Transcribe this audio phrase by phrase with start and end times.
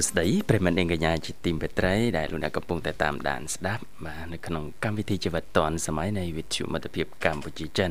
[0.00, 7.90] សួស្តីប្រិមត្តនាងកញ្ញាជាទីមេត្រីដែលលោកអ្នកកំពុងតែតាមដានស្ដាប់បាទនៅក្នុងកម្មវិធីជីវិតឌွန်សម័យនៃវិទ្យុមិត្តភាពកម្ពុជាចិន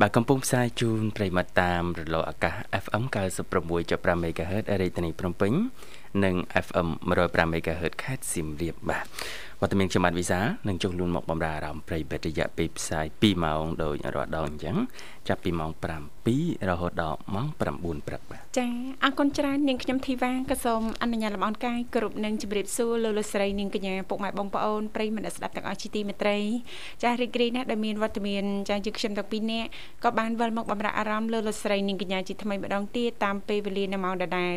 [0.00, 2.54] បាទកំពុងផ្សាយជូនប្រិមត្តតាមរលកអាកាស
[2.84, 3.04] FM
[3.64, 5.52] 96.5 MHz រាជធានីភ្នំពេញ
[6.24, 6.34] និង
[6.66, 6.88] FM
[7.22, 9.04] 105 MHz ខេត្តសៀមរាបបាទ
[9.62, 14.76] វត្តមានខ្ញុំបាទវិសានឹងចុះលួនមកបំរើអារម្មណ៍ប្រិយមិត្តរយៈពេលផ្សាយ2ម៉ោងដោយរាល់ដងអញ្ចឹង
[15.28, 15.70] ចាប់ពីម៉ោង
[16.22, 18.66] 7រហូតដល់ម៉ោង9ព្រឹកបាទចា
[19.04, 26.38] អរគុណច្រើននាងខ្ញុំធីវ៉ាក៏សូមអនុញ្ញាតលំអរកាយគ្រប់នឹងជម្រាបសួរលោកលោកស្រីនាងកញ្ញាពុកម៉ែបងប្អូនប្រិយមិត្តស្ដាប់ទាំងអស់ជាទីមេត្រី
[27.02, 29.68] ចារីករាយណាស់ដែលមានវត្តមានចាយើងខ្ញុំទាំងពីរនាក់
[30.04, 34.56] ក៏បានវិលមកបំរើអារម្មណ៍លោកលោកស្រីនាងកញ្ញាជាថ្មីម្ដងទៀតតាមពេលវេលានៅម៉ោងដដែល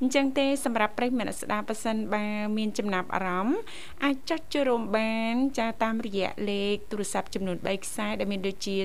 [0.00, 2.24] អញ្ចឹងទេសម្រាប់ប្រិយមិត្តស្ដាប់ប៉ះសិនបើ
[2.56, 3.58] មានចំណាប់អារម្មណ៍
[4.04, 8.82] អាចចុចចូលរួមបានចាតាមរយៈលេខទូរស័ព្ទចំនួន3ខ្សែដែលមានដូចជា010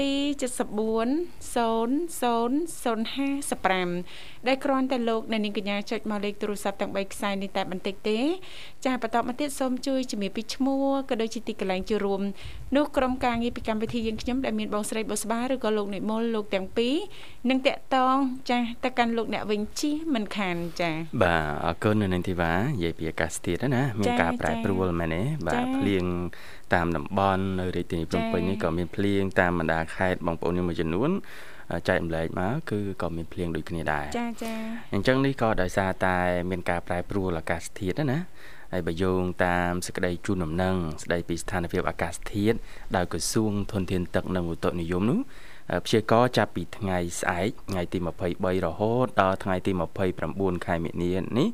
[2.78, 8.20] 00055ដែលគ្រាន់តែលោកអ្នកនាងកញ្ញាចុចមកលេខទូរស័ព្ទទាំង3ខ្សែនេះតែបន្តិចទេ
[8.86, 12.22] ចាបន្តមកទៀតសូមជួយជំរាបពីឈ្មោះក៏ដូចជាទីកន្លែងជួបរួម
[12.76, 16.96] នោះក្រុមការងារពីកម្មវិធីយើងខ្ញុំដែលមានបងស្រីបុស្បាឬក៏លោកនិមលលោកទាំងពីរ
[17.50, 18.18] នឹងតាក់តង
[18.50, 20.92] ចាទៅកាន់លោកអ្នកវិញជិះមិនខានចា
[21.24, 26.06] បាទអរគុណនៅនឹងធីវ៉ានិយាយពីអាកាសធាតុណាមានការប្រែប្រួលមែនទេបាទភ្លៀង
[26.74, 31.10] តាមតំបន់នៅរាជធានីភ្នំពេញនេះក៏មានភ្លៀងតាមបណ្ដាខេត្តបងប្អូនមួយចំនួន
[31.90, 34.54] ចែកម្លែកមកគឺក៏មានភ្លៀងដូចគ្នាដែរចាចា
[34.94, 36.18] អញ្ចឹងនេះក៏ដោយសារតែ
[36.50, 38.20] មានការប្រែប្រួលអាកាសធាតុណា
[38.74, 42.58] ហើយបើយោងតាមសេចក្តីជូនដំណឹងស្តីពីស្ថានភាពអាកាសធាតុ
[42.96, 45.20] ដោយក្រសួងធនធានទឹកនិងឧតុនិយមនោះ
[45.86, 47.98] ព្យាករចាប់ពីថ្ងៃស្អែកថ្ងៃទី
[48.34, 49.72] 23រហូតដល់ថ្ងៃទី
[50.20, 51.50] 29ខែមិនិនានេះ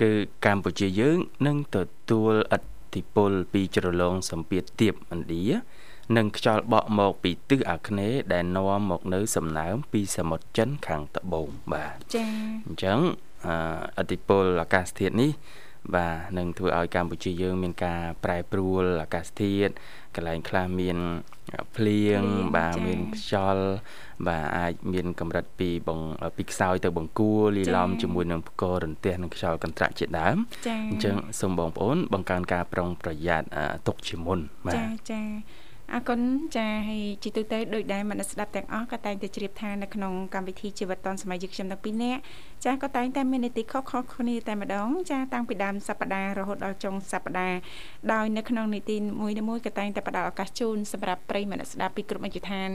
[0.00, 0.12] គឺ
[0.44, 1.76] កម្ពុជាយើងនឹងទ
[2.10, 5.46] ទួលឥទ្ធទ្ធិពលពីជ្រលងសម្ពាធទៀបឥណ្ឌា
[6.16, 12.30] និងខ្យល់បក់មកពីទិសអាគ្នេយ៍ដែលនាំមកនៅសំណើមពីសមុទ្រចិនខាងត្បូងបាទចា៎
[12.66, 12.98] អញ្ចឹង
[13.98, 15.30] អតិពលអាកាសធាតុនេះ
[15.94, 19.72] បាទនឹងធ្វើឲ្យកម្ពុជាយើងមានការប្រែប្រួលអាកាសធាតុ
[20.16, 20.98] កន្លែងខ្លះមាន
[21.76, 22.22] ភ្លៀង
[22.56, 23.66] បាទមានខ្យល់
[24.26, 26.00] បាទអាចមានកម្រិតពីបង
[26.36, 30.36] ពីខ្សោយទៅបង្គួរលីឡំជាមួយនឹងផ្គររន្ទះនិងខ្យល់កន្ត្រាក់ជាដើម
[30.90, 33.46] អញ្ចឹងសូមបងប្អូនបង្កើនការប្រុងប្រយ័ត្ន
[33.86, 35.22] ទុកជាមុនបាទចាចា
[35.92, 36.20] អរគុណ
[36.56, 42.20] ចាហើយជីទូទៅដោយដែលមនស្សស្ដាប់ទាំងអស់ក៏តែងតែជ្រាបថានៅក្នុងកម្មវិធីជីវិតឌុនសម័យយើងខ្ញុំទាំងពីរនាក់
[42.64, 43.84] ចាក៏តែងតែមាននីតិខុសៗ
[44.14, 47.58] គ្នាតែម្ដងចាតាំងពីដើមសប្ដាហ៍រហូតដល់ចុងសប្ដាហ៍
[48.12, 52.70] ដោយនៅក្នុងនីតិមួយមួយក៏តែងតែផ្ដល់ឱកាសជូនសម្រាប់ប្រិយមនស្សស្ដាប់ពីគ្រប់មជ្ឈដ្ឋាន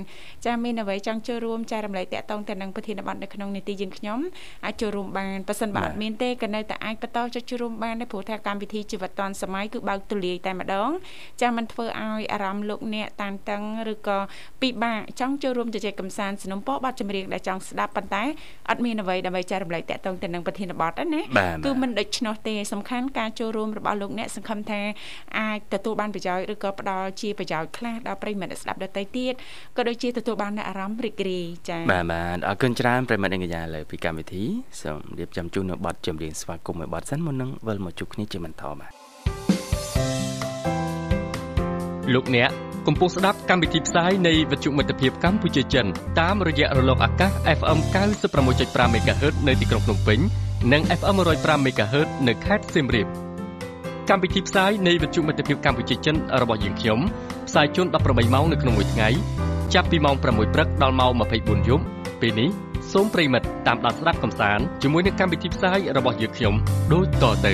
[0.46, 4.20] ចាមានអ្វីចង់ចូលរួមចែករំលែកតាក់ទងទៅនឹងប្រធានបទនៅក្នុងនីតិយើងខ្ញុំ
[4.66, 10.90] អាចចូលរួមបានប៉ះសិនបើអត់មានទេក៏នៅតែអាចបន្តចុចចូលរួមបានដែរព្រោះថាកម្មវិធីជីវិតឌុនសម័យគឺបើកទូលាយតែម្ដង
[11.42, 14.18] ចាមិនធ្វើឲ្យអារម្មណ៍លោកអ្នកតានតឹងឬក៏
[14.62, 18.24] ពិបាកចង់ចូលរួមជជែកកម្សាន្តสนុំពោបទចម្រៀងដែលចង់ស្ដាប់ប៉ុន្តែ
[18.70, 21.22] អត់មានអ្វីដើម្បីចែករំលែកតាក់ទងទៅនឹងប្រធានបទណា
[21.66, 24.82] គឺមិនដូច្នោះទេសំខាន់ការចូលរួមរបស់លោកអ្នកសង្ឃឹមថា
[25.40, 29.34] អាចទទួលបានប្រយោជន៍ឬក៏ផ្ដល់ជាប្រយោជន៍ខ្លះដល់ប្រិយមិត្តស្ដាប់ដទៃទៀត
[29.78, 34.44] ក៏ដូចជាទទួលបានអារម្មណ៍រីករាយចា៎បាទបាទអរគុណច្រើនប្រិយមិត្តអង្គការលើពីកម្មវិធី
[34.82, 38.99] សូមរៀបចំជូននៅបទចម្រៀងស្វាគមន៍មួយបទសិនមុននឹងវិលមកជួបគ្នាជាបន្តបាទ
[42.14, 42.50] លោកអ្នក
[42.88, 45.86] កំពុងស្ដាប់កម្មវិធីផ្សាយនៃវិទ្យុមិត្តភាពកម្ពុជាចិន
[46.20, 47.80] តាមរយៈរលកអាកាស FM
[48.36, 50.20] 96.5 MHz នៅទីក្រុងភ្នំពេញ
[50.74, 53.08] និង FM 105 MHz នៅខេត្តសៀមរាប
[54.10, 57.00] កម្មវិធីផ្សាយនៃវិទ្យុមិត្តភាពកម្ពុជាចិនរបស់យើងខ្ញុំ
[57.48, 59.10] ផ្សាយជូន18ម៉ោងនៅក្នុងមួយថ្ងៃ
[59.74, 60.24] ចាប់ពីម៉ោង6
[60.54, 61.84] ព្រឹកដល់ម៉ោង24យប់
[62.22, 62.50] ពេលនេះ
[62.94, 66.54] សូមប្រិមិត្តតាមដានស្ដាប់កំសាន្តជាមួយនឹងកម្មវិធីផ្សាយរបស់យើងខ្ញុំ
[66.94, 67.54] ដូចតទៅ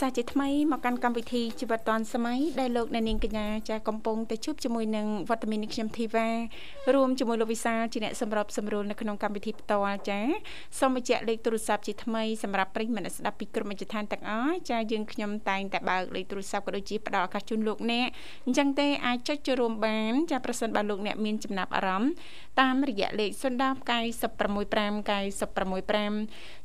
[0.00, 6.28] សាជាថ្មីមកកាន់កម្មវិធីជីវិតឌွန်សម័យដែលលោកអ្នកនាងកញ្ញាចាកំពុងតែជួបជាមួយនឹងវត្តមាននេះខ្ញុំធីវ៉ា
[6.94, 10.20] រួមជាមួយលោកវិសាលជាអ្នកសម្របសម្រួលនៅក្នុងកម្មវិធីផ្ទាល់ចា
[10.78, 18.06] សូមបញ្ជាក់លេខទូរស័ព្ទជាថ្មីសម្រាប់ប្រិយមិត្តស្ដាប់ពីក្រុមអិច្ចឋានទាំងអស់ចាយើងខ្ញុំតែងតែបើកលេខទូរស័ព្ទក៏ដូចជាផ្ដល់ឱកាសជូនលោកអ្នក
[18.46, 22.12] អញ្ចឹងទេអាចចុចចូលរួមបានចាប្រសិនបើលោកអ្នកមានចំណាប់អារម្មណ៍
[22.60, 23.74] តាមរយៈលេខ010 965
[25.08, 26.14] 965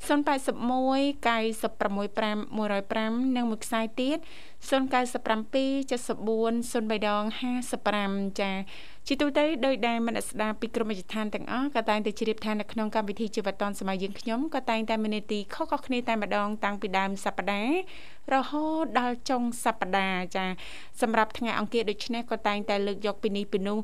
[0.07, 4.17] 081 965 105និងមួយខ្សែទៀត
[4.69, 7.23] 097 74 03ដង
[7.81, 8.51] 55ចា
[9.07, 17.79] ជាទូទៅដោយដែលមនស្ដាពីក្រុមអិច្ចឋានទាំងអស់ក៏តែងតែជ្រាបថានៅក្នុងកម្មវិធីជីវិតឌុនសម័យយើងខ្ញុំក៏តែងតែមាននីតិខុសៗគ្នាតែម្ដងតាំងពីដើមសប្ដាហ៍
[18.33, 20.45] រហូតដល់ចុងសប្ដាហ៍ចា
[21.01, 23.77] សម្រាប់ថ្ងៃអង្គារដូចនេះក៏តែងតែលើកយកពីនេះពីនោះ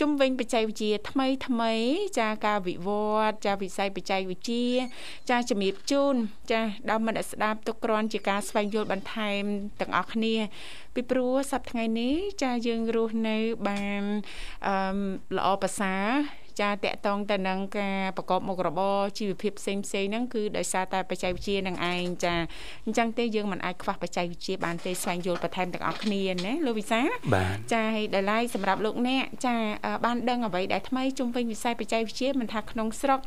[0.00, 1.72] ជំវិញបច្ចេកវិទ្យាថ្មីថ្មី
[2.18, 2.88] ចាការវិវ
[3.28, 4.66] ត្តចាវិស័យបច្ចេកវិទ្យា
[5.30, 6.14] ចាជំរាបជូន
[6.50, 6.60] ចា
[6.90, 9.42] ដល់មិត្តស្ដាប់ទុកគ្រាន់ជាការស្វែងយល់បន្ថែម
[9.80, 10.34] ទាំងអស់គ្នា
[10.94, 13.36] ពីព្រោះសប្តាហ៍ថ្ងៃនេះចាយើងរស់នៅ
[13.68, 14.02] បាន
[14.66, 14.74] អឺ
[15.36, 22.34] ល្អប្រសើរ ចាតកតងទៅនឹងការប្រកបមុខរបរជីវភាពផ្សេងផ្សេងហ្នឹងគឺដោយសារតែបច្ចេកវិទ្យានឹងឯងចា
[22.86, 27.00] អញ្ចឹងទេយើងមិនអាចខ្វះបច្ចេកវិទ្យាបានទេស្វែងយល់បន្ថែមទាំងអស់គ្នាណាលោកវិសា
[27.72, 29.54] ចាហើយដល់ឡៃសម្រាប់លោកអ្នកចា
[30.04, 33.20] បានដឹងអ្វីដែលថ្មីជុំវិញវិស័យបច្ចេកវិទ្យាមិនថាក្នុងស្រុក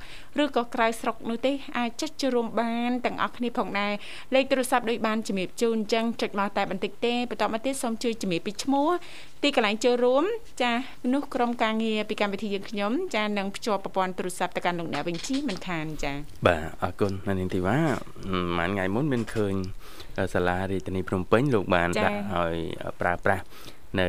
[0.44, 3.94] ឬក៏ក្រៅស្រុកនោះទេអាចចុចចូលរួមបានទាំងអស់គ្នាផងដែរ
[4.36, 8.90] លេខទូរស័ព្ទដូចបានជំរាបជូនអញ្ចឹងចុចមកតែបន្តិចទេបន្តមកទៀតសូមជួយជំរាបពីឈ្មោះ
[9.44, 10.24] ទីកន្លែងចូលរួម
[10.62, 10.72] ចា
[11.14, 16.14] នោះក្រុមការងារពីកម្មវិធីយើងខ្ញុំចានឹងភ្ជាប់ប្រព័ន្ធទូរស័ព្ទទៅកាន់លោកអ្នកវិញជីមិនខានចា
[16.48, 17.78] បាទអរគុណនាងធីវ៉ា
[18.58, 19.54] មួយថ្ងៃមុនមានឃើញ
[20.34, 22.58] សាលារាជធានីភ្នំពេញលោកបានដាក់ឲ្យ
[23.02, 23.44] ប្រើប្រាស់
[24.00, 24.08] នៅ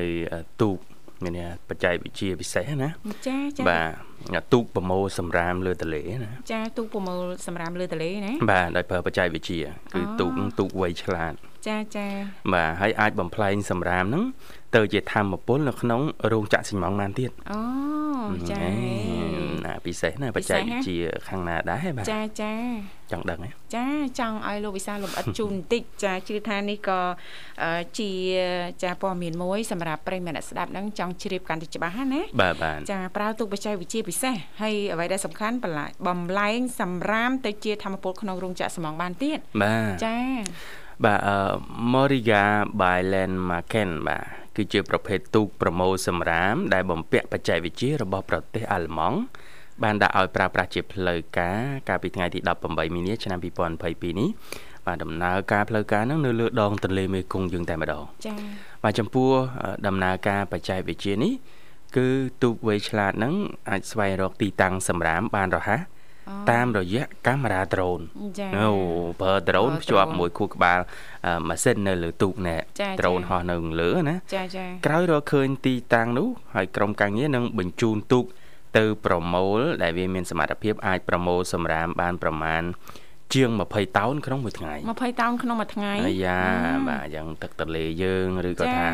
[0.61, 0.77] ទូក
[1.25, 1.39] មាន
[1.69, 2.89] បច្ចេកវិទ្យាពិសេសណា
[3.29, 4.06] ចាចាបាទ
[4.53, 9.61] ទូកប្រមូលសម្រាមលើទលេណាចាទូកប្រមូលសម្រាមលើទលេណាបាទដោយប្រើបច្ចេកវិទ្យា
[9.95, 11.35] គឺទូកទូកវៃឆ្លាត
[11.69, 12.07] ចាចា
[12.53, 14.25] បាទហើយអាចបំផ្លែងសម្រាមហ្នឹង
[14.77, 16.01] ទៅជាធម្មពលនៅក្នុង
[16.33, 17.61] រោងចក្រស៊ីម៉ងណានទៀតអូ
[18.51, 18.65] ចា
[19.65, 22.55] ណាពិសេសណាបច្ចេកវិទ្យាខាងណាដែរបាទចាចា
[23.13, 23.87] ចង់ដឹងទេចា
[24.19, 27.01] ចង់ឲ្យលោកវិសាលលំអិតជូនបន្តិចចាជឿថានេះក៏
[27.99, 28.11] ជា
[28.83, 35.57] ចាព័ត៌មានមួយសម្រាប់ប្រិយមិត្តស្ដាប់ហ្នឹងចង់ជ្រាបកាន់តែច្បាស់ណាបាទបាទចាប្រើទូកបច្ចេកវិទ្យាពិសេសហើយអ្វីដែលសំខាន់
[36.07, 40.19] បំលែងសម្រាមទៅជាធម្មពលក្នុងរោងចក្រស្មងបានទៀតបាទចា
[41.05, 41.37] បាទអឺ
[41.93, 42.45] Moriga
[42.81, 44.25] by Len Maken បាទ
[44.57, 49.19] គឺជាប្រភេទទូកប្រមូលសម្រាម ដែលបំពាក់បច្ចេកវិទ្យារបស់ប្រទេសអាល្លឺម៉ង់
[49.83, 52.39] បានដាក់ឲ្យប្រើប្រាស់ជាផ្លូវការកាលពីថ្ងៃទី
[52.69, 54.29] 18មីនាឆ្នាំ2022នេះ
[54.87, 58.39] បាទដំណើរការផ្លូវការហ្នឹងនៅលើដងទន្លេមេគង្គយើងតែម្ដងចា៎
[58.83, 59.29] បាទចំពោះ
[59.87, 61.33] ដំណើរការបច្ចេកវិទ្យានេះ
[61.97, 62.09] គឺ
[62.43, 63.35] ទូកវៃឆ្លាតហ្នឹង
[63.71, 65.81] អាចស្វែងរកទីតាំងសម្រាមបានរហ័ស
[66.51, 68.01] តាមរយៈកាមេរ៉ាដ្រូន
[68.59, 68.71] អូ
[69.21, 70.81] ប្រើដ្រូនភ្ជាប់មួយខួរក្បាល
[71.49, 72.57] ម៉ាស៊ីននៅលើទូកណែ
[73.01, 78.25] ដ្រូនហោះនៅលើណាចាចាក្រោយរកឃើញទីតាំងនោះហើយក្រុមការងារនឹងបញ្ជូនទូក
[78.79, 82.63] ទៅប្រមូល ដែលវាមានសមត្ថភាពអាចប្រមូលសម្រាមបានប្រមាណ
[83.35, 86.41] ជាង20តោនក្នុងមួយថ្ងៃ20តោនក្នុងមួយថ្ងៃអាយ៉ា
[86.89, 88.87] បាទអញ្ចឹងទឹកទលេយើងឬក៏ថា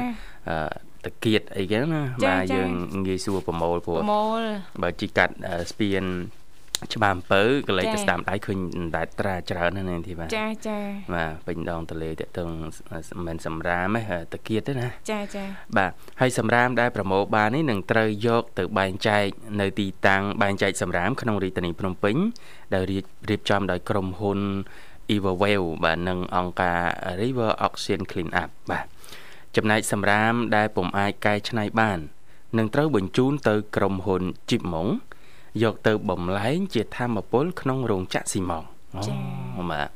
[1.06, 2.70] តកៀតអីគេណាបាទយើង
[3.06, 4.42] ងាយស្រួលប្រមូលព្រោះប្រមូល
[4.82, 5.34] បើជីកាត់
[5.70, 6.04] ស្ពាន
[6.94, 8.58] ច្បារអំពើក៏លេចទៅស្ដាំដៃឃើញ
[8.96, 10.78] តែត្រាច្រើនណាស់នាងធីបាចាចា
[11.14, 12.42] បាទពេញដងទលេតទៅ
[13.26, 15.44] មិនសម្រាមទេតាគៀតទេណាចាចា
[15.76, 19.24] បាទហើយសម្រាមដែលប្រមូលបាននេះនឹងត្រូវយកទៅបែងចែក
[19.60, 22.16] នៅទីតាំងបែងចែកសម្រាមក្នុងរាជធានីភ្នំពេញ
[22.74, 24.40] ដែលរៀបចំដោយក្រុមហ៊ុន
[25.14, 26.80] Everwell បាទនិងអង្គការ
[27.20, 28.84] River Ocean Clean Up បាទ
[29.56, 31.98] ចំណែកសម្រាមដែលពុំអាចកែច្នៃបាន
[32.58, 34.92] នឹងត្រូវបញ្ជូនទៅក្រុមហ៊ុន Chipmunk
[35.62, 38.64] យកទៅបំលែងជាធម្មពលក្នុងរោងចក្រស៊ីម៉ង
[39.06, 39.16] ចា៎
[39.70, 39.88] បាទ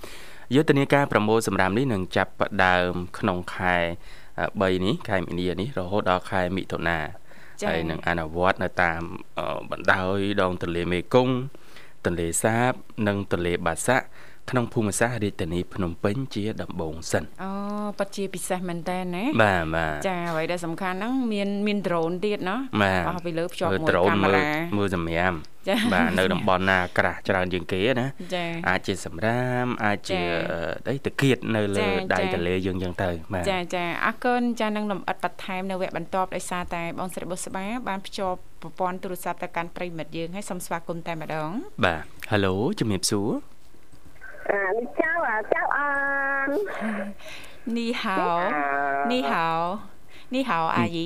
[0.54, 3.76] យុទ្ធនាការប្រមូលសម្រាមនេះនឹងចាប់ផ្ដើមក្នុងខែ
[4.34, 6.98] 3នេះខែមីនានេះរហូតដល់ខែមិថុនា
[7.66, 9.00] ហើយនឹងអនុវត្តនៅតាម
[9.70, 11.34] បណ្ដោយដងទន្លេមេគង្គ
[12.04, 12.72] ទន្លេសាប
[13.08, 14.06] និងទន្លេបាសាក់
[14.50, 17.50] ក្នុងភូមិសាស្ត្ររាជធានីភ្នំពេញជាដំបូងសិនអូ
[17.98, 22.56] ប៉ាត់ជាពិសេសមែនតើណាបាទបាទចាអ្វីដែលសំខាន់ហ្នឹងមានមាន drone ទៀតណា
[23.08, 25.34] អស់ពីលើភ្ជាប់មួយកាមេរ៉ាមើលសម្រាម
[25.94, 28.08] បាទនៅតំបន់ណាក្រាស់ច្រើនជាងគេណា
[28.68, 30.20] អាចជាសម្រាមអាចជា
[30.90, 41.48] អីតាគៀតនៅលើដៃទលេយើងយ៉ាងទៅបាទចាចាអរគុណចានឹងលំអិតបន្ថែមនៅវគ្គបន្ទាប់ដោយសារតែបងស្រីបុស្បាបានភ្ជាប់ប្រព័ន្ធទូរស័ព្ទទៅកាន់ប្រិមិត្តយើងហើយសូមស្វាគមន៍តែម្ដង
[41.84, 43.28] បាទ Halo ជំរាបសួរ
[44.75, 45.77] 你早啊，早安。
[47.75, 48.05] 你好，
[49.07, 49.79] 你好，
[50.29, 50.97] 你好，阿姨。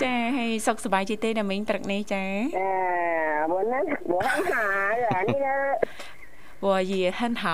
[0.00, 2.24] ចាហើយសុខសប្បាយជាទេដល់មិញព្រឹកនេះចា
[2.58, 2.66] អឺ
[3.50, 4.66] មុនហ្នឹងមុនហា
[5.12, 5.46] អានេះ
[6.64, 7.44] វ 我也很好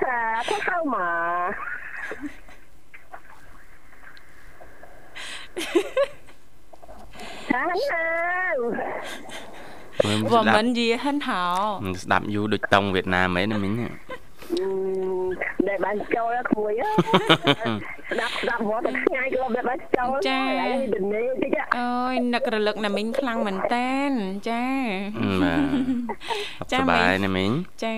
[0.00, 0.16] ថា
[0.48, 0.96] ថាហៅម
[1.48, 1.54] ក
[10.05, 11.43] បើមិនយីហិនហោ
[12.03, 13.73] ស្ដាប់យូរដូចតង់វៀតណាមឯណាមិញ
[15.67, 16.73] ដែលបានចូលក្មួយ
[18.11, 20.41] ស្ដាប់ស្ដាប់វត្តថ្ងៃក្លឹបដែលបានចូលចា
[20.93, 24.11] ដនេតិចអើយនឹករលឹកណាមិញខ្លាំងមែនតែន
[24.49, 24.65] ចា
[26.71, 27.49] ចាសบายណាមិញ
[27.83, 27.95] ចា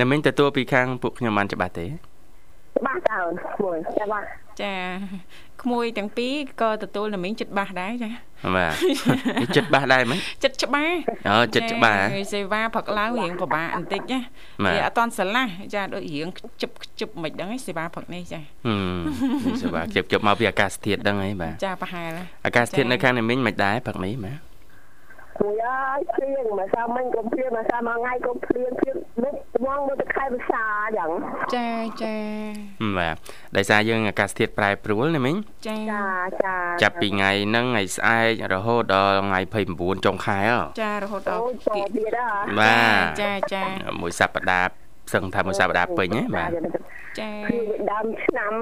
[0.00, 3.20] ណាមិញទទួលពីខាងពួកខ្ញុំបានច្បាស់ទេច្បាស់តើ
[3.56, 4.26] ក្មួយច្បាស់
[4.62, 4.74] ចា
[5.62, 8.10] ក្មួយទាំងពីរក៏ទទួលណាមិញចិត្តបាស់ដែរចា
[8.56, 8.72] បាទ
[9.40, 10.96] នេះចិត្តបាស់ដែរហ្មងចិត្តច្បាស់
[11.28, 14.20] អូចិត្តច្បាស់ចាសេវាផឹកឡើងរៀងពិបាកបន្តិចណា
[14.64, 18.72] បាទវាអត់តន់ស្រឡះចាដូចរៀងខ្ជិបខ្ជិបមិនដឹងឯងសេវាផឹកនេះចាហឹ
[19.52, 24.38] មសប្បាយជិបជិបមកពីអាកាសធាតុដឹងអីបាទចាប្រហែលអាកាសធាតុនៅខាងណាមីងមិនដែរផឹកនេះបាទ
[25.38, 30.64] ក្មួយអើយព្រៀងមកសាមិញក៏ព្រៀងមកសាមួយថ្ងៃក៏ព្រៀងព្រៀងមុខងងមកទៅខែភាសា
[30.98, 31.10] ចឹង
[31.54, 31.68] ចា
[32.02, 32.16] ចា
[32.98, 33.14] បាទ
[33.56, 35.36] ដោយសារយើងអាកាសធាតុប្រែប្រួលណាមីង
[35.68, 36.04] ចាចា
[36.44, 39.40] ចាចាប់ពីថ្ងៃហ្នឹងថ្ងៃស្អែករហូតដល់ថ្ងៃ
[39.72, 42.28] 29ចុងខែហ៎ចារហូតដល់អូយតទៀតហ៎
[42.60, 43.62] បាទចាចា
[44.00, 44.70] មួយសប្តាហ៍
[45.12, 46.50] សឹងថាមួយសប្តាហ៍ពេញហ៎បាទ
[47.20, 48.52] ចាព្រៀងដើមឆ្នាំ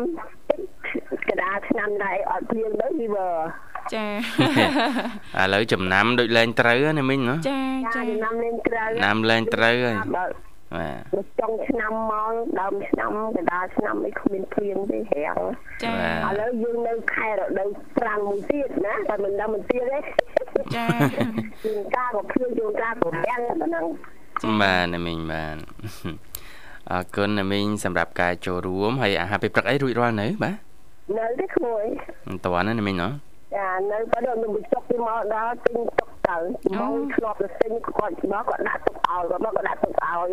[1.28, 3.28] កដាឆ្នាំដែរអត់ព្រៀងទៅវា
[3.94, 4.06] ចា
[5.40, 7.60] ឥឡូវចំណាំដូចលែងត្រូវណាមីងណាចា
[7.94, 10.32] ចាចាចំណាំលេងត្រូវណាំលែងត្រូវហើយដល់
[10.74, 15.40] បាទមកចុងឆ្នាំមកដើមឆ្នាំកដាឆ្នាំអីគ្មានព្រៀងទេរាំង
[15.84, 15.90] ចា
[16.28, 20.00] ឥឡូវយើងនៅខែរដូវប្រាំងមួយទៀតណាតែមិនដឹងមិនទៀតទេ
[20.76, 20.86] ចា
[21.64, 23.84] ជួនកាលក៏ព្រៀងជួនកាលក៏រាំងប៉ុណ្ណឹង
[24.60, 25.56] បាទណាមីងបាទ
[26.92, 30.56] អរគុណណាមីងសម្រាប់ការចូលរួមហើយអាហារពេលព្រឹកអីរួចរាល់នៅបាទ
[31.18, 31.84] នៅទេក្មួយ
[32.28, 33.08] មិនតាន់ណាណាមីងណា
[33.54, 40.28] ចានៅប៉ុន្តែនឹងបញ្ចុកពីមកដល់ទិញទុកទៅមកធ្លាប់ទៅទិញគាត់មកគាត់ដាក់ទុកឲ្យគាត់មកគាត់ដាក់ទុកឲ្យ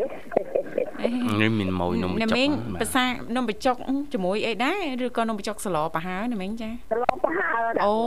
[1.41, 3.05] នេះមានម៉ួយនំណាចុកមីងបាទភាសា
[3.35, 3.75] នំបញ្ចុក
[4.13, 7.97] ជាមួយអីដែរឬក៏នំបញ្ចុកសឡប្រហើរណាមីងចាត្រឡប់ប្រហើរអូ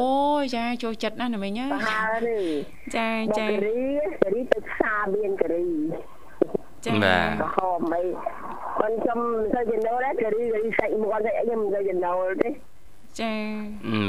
[0.41, 2.45] យចាចូលចិត្តណាស់ណាមីងអើប្រហើរនេះ
[2.97, 3.09] ចា
[3.39, 3.83] ចាចាការី
[4.23, 5.69] ការីទៅផ្សារមានការី
[6.85, 8.03] ចាបាទក្រហមអី
[8.79, 12.49] ប៉ុន្តែខ្ញុំមិនទៅចំណូលដែរការីការីសាច់មាន់សាច់អីខ្ញុំមិនទៅចំណូលទេ
[13.21, 13.33] ចា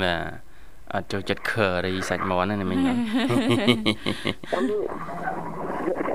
[0.04, 0.47] បាទ
[0.94, 4.76] អត់ចូលចិត្ត curry សាច់មាន់ណាណាមីងណាខ្ញុំ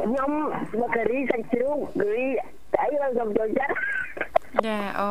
[0.05, 0.31] ខ្ញុំ
[0.81, 2.27] មកការីសាច់ជ្រូកការី
[2.81, 3.75] អីខ្ញុំចូលចិត្ត
[4.67, 5.09] ចាអូ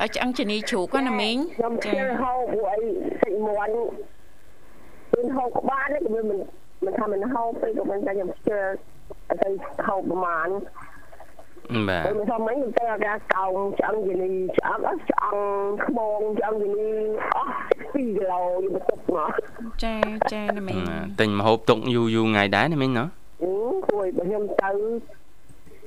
[0.00, 2.80] អឆ្អឹងជំនីជ្រូកណាមីងខ្ញុំជិះហូបពួកអី
[3.20, 3.74] សាច់មាន់
[5.12, 6.24] ពេលហូបក្បាលនេះក៏មិន
[6.84, 8.62] មិនថាមិនហូបពេកក៏មិនតែខ្ញុំជិះ
[9.28, 9.48] អត់ទៅ
[9.86, 10.48] ហូបប្រហែល
[11.88, 15.36] បាទពេលមិនធម្មតាខ្ញុំទៅអាការកោងឆ្អឹងជំនីឆ្អឹងអស់ឆ្អឹង
[15.86, 16.90] ខ្មងឆ្អឹងជំនី
[17.36, 19.30] អស់2គីឡូខ្ញុំទៅទុកមក
[19.84, 19.94] ចា
[20.32, 20.78] ចាណាមីង
[21.20, 23.04] ទិញម្ហូបទុកយូរយូរថ្ងៃដែរណាមីងណា
[23.42, 23.52] អឺ
[23.90, 24.70] គួយបើខ្ញុំទៅ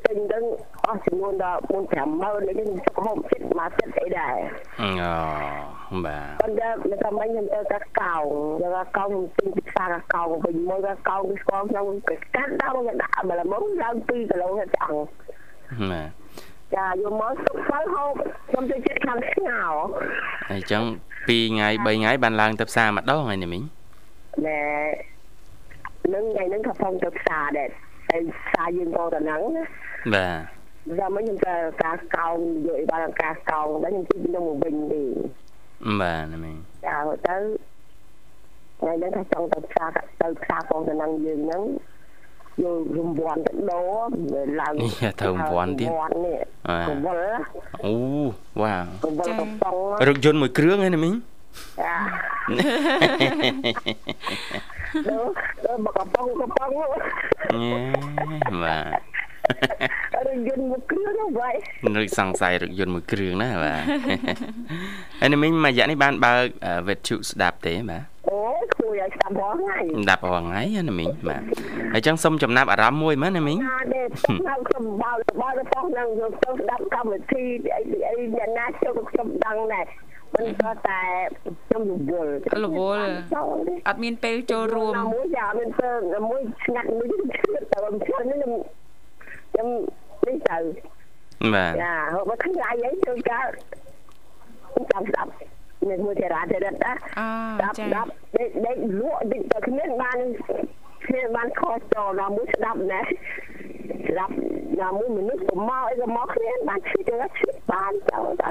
[0.05, 0.37] ទិញទៅ
[0.85, 4.37] អស់ចំនួនដល់4 5ម៉ឺននេះខ្ញុំទុកហូបចិត្តមកចិត្តអីដែរ
[4.81, 8.25] អូបាទប៉ុន្តែមិនថាមិនខ្ញុំទៅកាកោង
[8.61, 14.95] យកកាកោងខ្ញុំទិញពីផ្សារកាកោងវិញមួយកាកោងគឺស្គាល់ខ្ញុំកាត់ដល់មកដាក់មកល្មមឡើង2គីឡូទៅឆ្អឹង
[15.91, 16.09] បាទ
[16.75, 18.11] ចាយកមកទុកទៅហូប
[18.49, 19.63] ខ្ញុំទៅចិត្តខាងស្ងោ
[20.51, 23.63] អញ្ចឹង2ថ្ងៃ3ថ្ងៃបានឡើងទៅផ្សារម្ដងហើយណាមីង
[24.45, 24.61] ណែ
[26.13, 27.69] នឹងថ្ងៃហ្នឹងក៏ផងទៅផ្សារដែរ
[28.09, 29.63] តែផ្សារយើងក៏ទៅហ្នឹងណា
[30.13, 30.27] បា
[30.91, 32.35] ទចាំមិនខ្ញុំទៅការកោង
[32.65, 35.03] យកឲ្យបានការកោងតែខ្ញុំជិះខ្ញុំមកវិញទេ
[36.01, 36.97] បាទណាមីងចា
[37.27, 37.35] ទៅ
[38.79, 39.89] ថ្ងៃហ្នឹងថាចង់ទៅផ្សារ
[40.21, 41.63] ទៅផ្សារផងទៅហ្នឹងយើងហ្នឹង
[42.59, 43.81] យករង្វាន់ទៅដោ
[44.59, 47.19] ឡើងនេះទៅរង្វាន់ទៀតរង្វាន់នេះបាទកវល
[47.85, 47.95] អូ
[48.61, 49.73] វ៉ាវកវលកំប៉ុង
[50.07, 51.13] រថយន្តមួយគ្រឿងហើយណាមីង
[51.79, 51.95] ចា
[55.07, 55.15] ទៅ
[55.65, 56.85] ទៅមកកំប៉ុងកំប៉ុងញ៉េ
[58.63, 58.77] បា
[60.15, 61.55] ទរយន្តមកគ្រឿងហ្នឹង vậy
[61.95, 63.81] នឹកសង្ស័យរថយន្តមួយគ្រឿងណាបាទ
[65.19, 66.45] ហើយណាមីងមួយរយៈនេះបានបើក
[66.87, 71.41] វិទ្យុស្ដាប់ទេបាទ អូយគួរឲ្យស្ដាប់ផងហើយស្ដាប់រាល់ថ្ងៃណាមីងបាទ
[71.93, 77.43] ហើយចឹងសុំចំណាប់អារម្មណ៍មួយមែនណាមីងណាទេខ្ញុំខ្ញុំបោកបោករបស់នឹងខ្ញុំទៅស្ដាប់កម្មវិធី
[77.75, 79.85] អីអីអ្នកណាចូលខ្ញុំដឹងដែរ
[80.35, 81.01] មិនក៏តែ
[81.65, 82.31] ខ្ញុំរវល់
[82.63, 83.05] រវល់
[83.87, 85.89] អត់មានពេលចូលរួមមួយយ៉ាមានទៅ
[86.29, 88.51] មួយស្ងាត់មួយទៅខ្ញុំឈឺនេះខ្ញុំ
[89.51, 89.67] ខ្ញុំ
[90.27, 90.57] នេះទៅ
[91.53, 93.39] បាទចាហូបមកខ្លាយអីទៅកា
[94.91, 95.31] ចាំស្ដាប់
[95.89, 97.21] នេះមួយទេរ៉ាទេរ៉ាណាអ
[97.53, 100.17] ស្ដាប់ចាស្ដាប់ដេកដេកលក់ដេកតែគ្មានបាន
[101.05, 104.33] គ្មានបានខុសចូលណាមួយស្ដាប់ណាស្ដាប់
[104.81, 108.49] ណាមួយមនុស្សទៅមកអីក៏មកគ្មានបានឈឺទៅឈឺបានចូលទៅ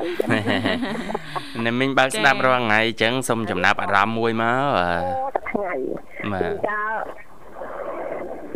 [1.66, 5.72] ណាមីងបើកស្ដាប់រាល់ថ្ងៃចឹងសុំចំណាប់អារម្មណ៍មួយមកអឺអូតែថ្ងៃ
[6.32, 6.92] បាទតាម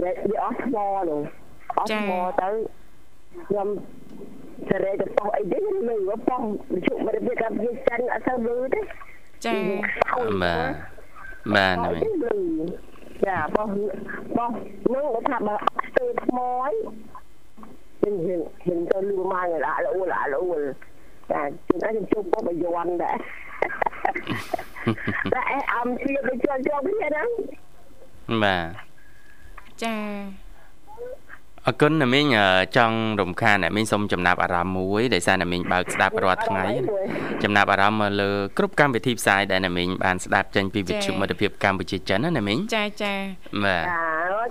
[0.03, 0.77] វាអស់ថ្ម
[1.09, 1.21] នោះ
[1.77, 2.49] អស់ថ្មទៅ
[3.49, 3.69] ខ្ញុំ
[4.69, 6.41] សេរីទៅប៉ោះអីទេលឺប៉ោះ
[6.87, 8.81] ជុំមកវាកម្មវិចិនអត់ទៅលឺទេ
[9.45, 9.55] ចា
[10.43, 10.73] បាទ
[11.55, 11.91] បាទណា
[13.27, 13.69] ចាបោះ
[14.37, 14.51] បោះ
[14.93, 16.73] នឹងថាបើស្ទើថ្មអី
[18.01, 20.45] ហ៊ានហ៊ានហ៊ានទៅលឺមកឡាលអ៊ូឡាលអ៊ូ
[21.31, 23.17] ចាជួនអាចជួបបបយន់ដែរ
[25.35, 25.43] តែ
[25.75, 27.29] អំពីទៅជាប់ជាប់គ្នាហ្នឹង
[28.43, 28.67] បាទ
[29.83, 29.95] ចា
[31.69, 32.27] អរគុណណាមីង
[32.77, 36.65] ចង់រំខានណាមីងសូមចំណាប់អារម្មណ៍មួយដោយសារណាមីងបើកស្ដាប់រាល់ថ្ងៃ
[37.43, 43.15] ចំណាប់អារម្មណ៍មកលើគ្រប់កម្មវិធីផ្សាយដែលណាមីងបានស្ដាប់ចេញពីវិទ្យុមិត្តភាពកម្ពុជាចិនណាណាមីងចាចា
[43.65, 43.85] បាទ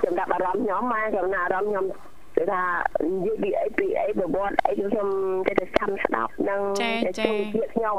[0.04, 2.64] ចំណាប់អារម្មណ៍ខ្ញុំមកចំណាប់អារម្មណ៍ខ្ញុំ គឺថា
[3.04, 5.08] និយាយពីអីពីអីប្រវត្តិអីខ្ញុំ
[5.48, 7.98] តែតែចាំស្ដាប់នឹងតែជួយទៀតខ្ញុំ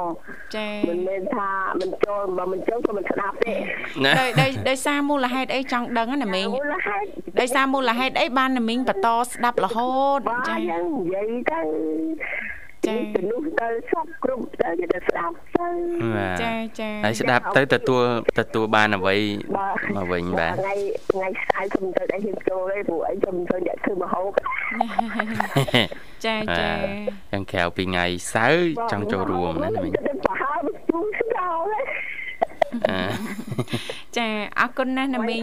[0.56, 1.50] ចាមិនមែនថា
[1.80, 3.54] មិនចូលបើមិនចូលក៏មិនស្ដាប់ទេ
[4.20, 7.08] ដោយដោយដោយសារមូលហេតុអីចង់ដឹងណាមីងមូលហេតុ
[7.40, 11.60] ដោយសារមូលហេតុអីបានណាមីងបន្តស្ដាប់រហូតចានិយាយទៅ
[12.86, 15.68] ចាមនុស្សទៅសពគ្រប់ទៅគេទៅស្ដាប់ទៅ
[16.42, 18.02] ចាចាហើយស្ដាប់ទៅទទួល
[18.38, 19.16] ទទួលបានអ្វី
[19.96, 20.74] មកវិញបាទថ្ងៃ
[21.12, 24.30] ថ្ងៃស្អែកខ្ញុំទៅតែហ៊ានចូលទេព្រោះអីខ្ញុំធ្វើអ្នកធ្វើមហូប
[26.24, 26.70] ចាចា
[27.32, 29.92] យ៉ាងក្រៅពីថ្ងៃសៅរ៍ចង់ចូលរួមណាមិញ
[30.24, 31.52] ប្រហែលជួងស្ដោ
[34.16, 34.26] ចា
[34.60, 35.40] អរគុណណាស់ណាមីង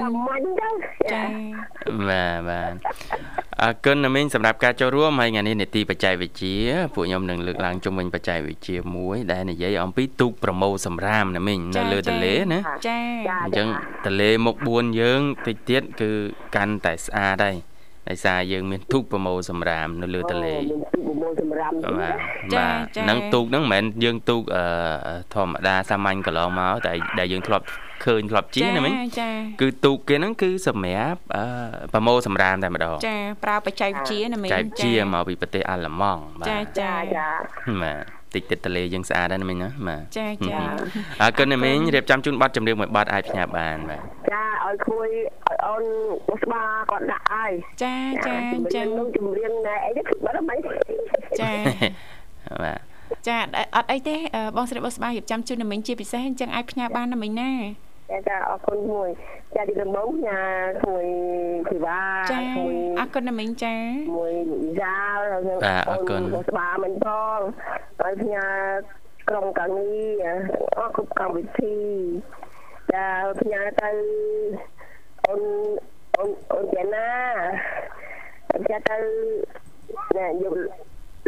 [1.12, 1.24] ចា
[2.08, 2.74] បាទបាទ
[3.64, 6.56] អរគុណណាមីងសម្រាប់ការចូលរួមហើយថ្ងៃនេះនេតិបច្ចេកវិទ្យា
[6.96, 13.00] ពួកខ្ញុំនឹងលើកឡើងជុំវិញបច្ចេកវិទ្យាមួយដែលនិយាយអំពីទូកប្រមូលសម្រាមណាមីងនៅលើទន្លេណាចា
[13.44, 13.68] អញ្ចឹង
[14.06, 16.12] ទន្លេមុខ4យើងតិចទៀតគឺ
[16.56, 17.71] កាន់តែស្អាតហើយ
[18.10, 22.16] ដោយសារយើងមានទូកប្រមូលសម្រាមនៅលើទន្លេទូកប្រមូលសម្រាមបាទ
[22.58, 24.42] បាទហ្នឹងទូកហ្នឹងមិនមែនយើងទូក
[25.36, 27.66] ធម្មតាសាមញ្ញកន្លងមកតែដែលយើងធ្លាប់
[28.06, 28.94] ឃើញធ្លាប់ជិះណាមិញ
[29.62, 31.20] គឺទូកគេហ្នឹងគឺសម្រាប់
[31.94, 36.92] ប្រមូលសម្រាមតែម្ដងចាប្រើបច្ចេកវិទ្យាណាមិញចាបច្ចេកវិទ្យាមកពីប្រទេសអាល្លឺម៉ង់បាទចាចា
[37.84, 40.58] បាទ តិចតិចទលេយើងស្អាតដែរណាមិញណាបាទចាចា
[41.22, 45.10] អរគុណណាមិញរៀបចំជូនប័ណ្ណចម្រៀងមួយប័ណ្ណអាចផ្ញើបានបាទចាឲ្យគួយ
[45.48, 45.84] ឲ្យអូន
[46.44, 47.52] ស្បាគាត់ដាក់ហើយ
[47.84, 47.96] ចា
[48.28, 48.36] ចា
[48.76, 50.58] ចានឹងចម្រៀងណែអីទៅបាត់មិន
[51.40, 51.52] ចា
[52.64, 52.80] បាទ
[53.28, 53.38] ចា
[53.76, 54.16] អត់អីទេ
[54.58, 57.52] បងស្រីបងស្បារៀបចំជូនណាមិញជាពិសេសអញ្ចឹងអាចផ្ញើបានណាមិញណា
[58.28, 59.10] ចាអរគុណមួយ
[59.56, 60.44] ចាទីដំបូងញ៉ា
[60.88, 61.06] មួយ
[61.70, 62.02] ធីវ៉ា
[62.58, 63.76] មួយអរគុណណាមិញចា
[64.18, 64.34] មួយ
[64.82, 65.44] យ៉ាលហើយ
[65.90, 67.40] អរគុណស្បាមិញផង
[68.00, 68.48] ហើយផ្ញើ
[69.30, 70.26] ក្រុមកាងារ
[70.78, 71.78] អរគ្រប់កម្មវិធី
[72.94, 73.06] ចា
[73.42, 73.90] ផ្ញើទៅ
[75.28, 75.42] អូន
[76.18, 77.10] អូនអូនយ៉ាណា
[78.64, 78.98] ផ្ញើទៅ
[80.18, 80.56] ណែយក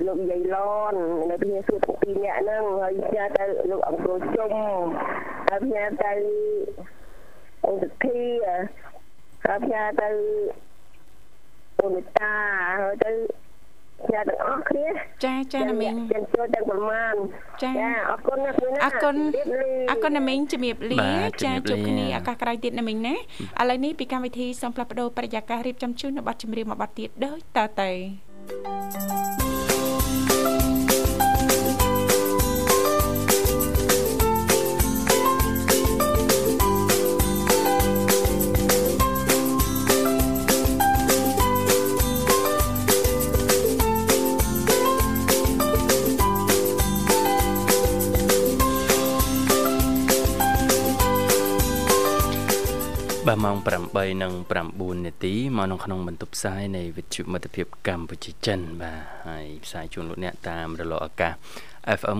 [0.06, 0.58] លោកយាយឡ
[0.92, 0.96] ន
[1.30, 4.50] នៅពីសួរទាំងពីរនាក់ហ្នឹងហើយផ្ញើទៅលោកអង្គរជុំ
[5.50, 6.12] ហើយផ្ញើទៅ
[7.66, 10.10] អង្គសធីហើយផ្ញើទៅ
[11.82, 12.34] អូនតា
[12.82, 13.12] ហើយទៅ
[14.06, 14.86] ផ្ញើទាំងអស់គ្នា
[15.26, 17.16] ចាចាណាមីងទាំងចូលទាំងប្រមាណ
[17.64, 17.72] ចា
[18.10, 19.16] អរគុណណាស់គ្រូណាអរគុណ
[19.92, 21.08] អរគុណណាមីងជំរាបលា
[21.44, 23.18] ចាជួបគ្នាឱកាសក្រោយទៀតណាមីងណាឥ
[23.70, 27.92] ឡូវនេះពីកម្មវិធីសូមផ្លាស់ប្ដូរបរិយាកាសរៀបចំជូននៅប័ណ្ណចម្រៀងមួយប័ណ្ណទៀតដូចតទៅ
[28.94, 29.53] thank you
[53.30, 53.58] បាទម៉ោង
[54.16, 61.34] 8:09នាទីមកនៅក្នុងបន្ទប់ផ្សាយនៃវិទ្យុមិត្តភាពកម្ពុជាចិនបាទហើយផ្សាយជូនលោកអ្នកតាមរលកអាកាស
[62.00, 62.20] FM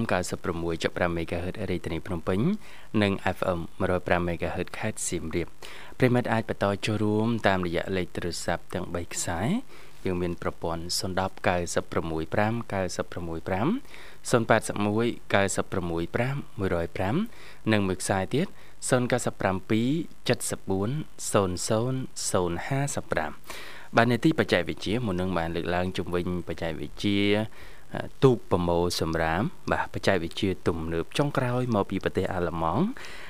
[0.60, 2.40] 96.5 MHz រាជធានីភ្នំពេញ
[3.02, 3.60] និង FM
[3.94, 5.48] 105 MHz ខេត្តសៀមរាប
[6.00, 9.40] ប្រិមិត្តអាចបន្តចូលរួមតាមរយៈលេខទូរស័ព្ទទាំង3ខ្សែ
[10.06, 18.50] យើងមានប្រព័ន្ធ010 965 965 081 965 105និងមួយខ្សែទៀត0
[18.90, 19.14] 097
[20.28, 20.88] 74
[21.30, 27.22] 00 055បាននីតិបច្ចេកវិទ្យាមុននឹងបានលើកឡើងជំវិញបច្ចេកវិទ្យា
[28.24, 32.84] ទូកប្រមូលសម្រាមបាទបច្ចេកវិទ្យាទំនើបចុងក្រោយមកពីប្រទេសអាល្លឺម៉ង់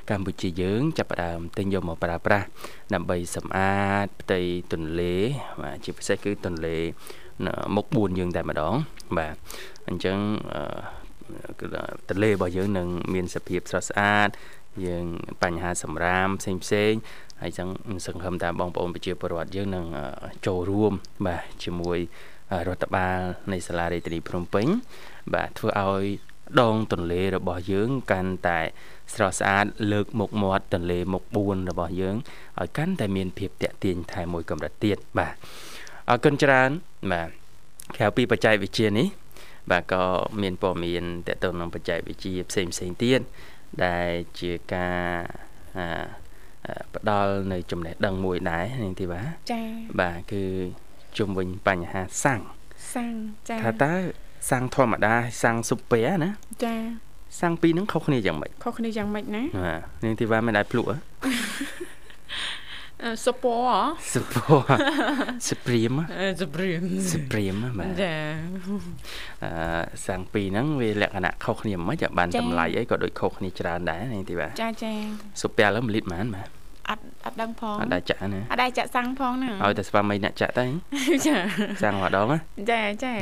[0.10, 2.48] កម្ពុជាយើងចាប់ផ្ដើមទិញយកមកប្រើប្រាស់
[2.94, 4.40] ដើម្បីសម្អាតផ្ទៃ
[4.74, 5.16] ទន្លេ
[5.62, 6.78] បាទជាពិសេសគឺទន្លេ
[7.76, 8.74] មុខ4យើងតែម្ដង
[9.18, 9.36] បាទ
[9.88, 10.18] អញ្ចឹង
[12.10, 14.30] ទន្លេរបស់យើងនឹងមានសភាពស្រស់ស្អាត
[14.86, 15.06] យើង
[15.44, 16.94] បញ្ហាសម្រាមផ្សេងផ្សេង
[17.42, 17.70] ហើយចឹង
[18.08, 19.86] សង្ឃឹមថាបងប្អូនប្រជាពលរដ្ឋយើងនឹង
[20.46, 20.94] ចូលរួម
[21.26, 21.98] បាទជាមួយ
[22.68, 23.20] រដ្ឋបាល
[23.52, 24.68] នៃសាលារាជធានីភ្នំពេញ
[25.34, 26.06] បាទធ្វើឲ្យ
[26.62, 28.62] ដងទន្លេរបស់យើងកាន់តែ
[29.14, 32.16] ស្រស់ស្អាតលើកមុខមាត់ទន្លេមុខ4របស់យើង
[32.60, 35.36] ឲ្យកាន់តែមានភាពតាក់ទាញថែមមួយកម្រិតទៀតបាទ
[36.10, 36.70] អរគុណច្រើន
[37.12, 37.30] បាទ
[37.98, 39.08] ក្រៅពីបច្ចេកវិទ្យានេះ
[39.72, 40.04] បាទក៏
[40.42, 43.20] មានព័ត៌មានតទៅនឹងបច្ចេកវិទ្យាផ្សេងផ្សេងទៀត
[43.86, 45.06] ដែលជាការ
[46.96, 49.66] ផ្ដល់នៅចំណេះដឹងមួយដែរនាងធីវ៉ាចា៎
[50.02, 50.44] បាទគឺ
[51.18, 52.42] ជុំវិញបញ្ហាសាំង
[52.94, 53.14] សាំង
[53.50, 53.94] ចា៎ថាតើ
[54.50, 55.14] សាំងធម្មតា
[55.44, 56.30] សាំងស៊ុបពែណា
[56.66, 56.80] ចា៎
[57.42, 60.98] សាំងពីរហ្នឹងខុសគ្នាយ៉ាងម៉េចខុសគ្នាយ៉ាងម៉េចណាបាទនាងធីវ៉ាមិនដែរភ្លក់ហ៎
[63.26, 63.76] សុពអ
[64.14, 64.34] សុព
[65.48, 65.94] សុព្រាម
[66.40, 68.14] សុព្រាមសុព្រាមបាទចា
[69.44, 69.52] អឺ
[70.08, 74.94] សាំងពីរហ្នឹងវាលក្ខណៈខុសគ្នាមិនខ្មិចបានតម្លៃអីក៏ដូចខុសគ្នាច្រើនដែរនេះទីបាទចាចា
[75.42, 76.50] សុពាល់1លីត្រប៉ុន្មានបាទ
[76.90, 80.66] អត់អត់ដឹងផងអត់ដែរចាក់ណាអត់ដែរចាក់សាំងផងណាឲ្យតែស្វាមីអ្នកចាក់ទៅ
[81.28, 81.36] ចា
[81.84, 82.38] សាំងម្ដងណា
[82.72, 83.14] ចាចា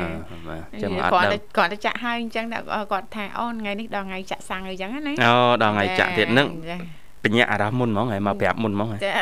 [0.82, 2.46] ចាំអត់ដឹងគាត់តែចាក់ហើយអញ្ចឹង
[2.92, 6.78] គាត់ថាអូនថ្ងៃនេះដល់ថ្ងៃចាក់សាំងអីចឹងណាអូដល់ថ្ងៃចាក់ទៀតហ្នឹងចា
[7.24, 9.14] បញ្ញាអារម្មណ៍មុនហ្មងហើយមកប្រាប់មុនហ្មងចា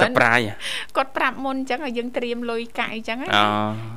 [0.00, 0.40] សប្រាយ
[0.96, 3.44] គាត់ប្រាប់មុនអញ្ចឹងឲ្យយើងត្រៀមលុយកាក់អញ្ចឹងអូ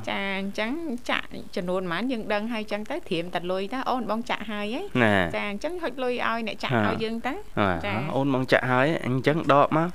[0.10, 0.72] ចាអញ្ចឹង
[1.10, 4.82] ចាក់ចំនួនប៉ុន្មានយើងដឹងហើយអញ្ចឹងទៅត្រៀមតែលុយទៅអូនបងចាក់ហើយហ៎
[5.36, 7.34] ចាអញ្ចឹងហុចលុយឲ្យអ្នកចាក់ឲ្យយើងទៅ
[7.86, 9.88] ចាអូនបងចាក់ហើយអញ្ចឹងដកមក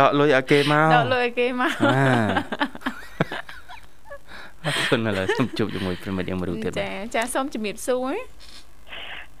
[0.00, 1.72] ដកលុយឲ្យគេមកដកលុយឲ្យគេមក
[4.64, 8.14] អរគុណឥឡូវសូមជួបជាមួយប្រិមិត្តយ៉ាងមួយទៀតចាចាសូមជំរាបសួរ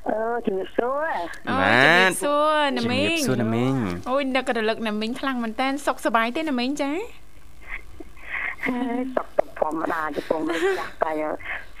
[0.08, 1.10] អឺជំរាបសួរ
[1.48, 3.74] អូជំរាបសួរណាមីងជំរាបសួរណាមីង
[4.10, 6.90] អូយនឹករលឹកណាមីងខ្លាំងមែនតើសុខសប្បាយទេណាមីងចា
[9.16, 11.12] សុខទុក្ខធម្មតាចំពោះមិនចាស់តែ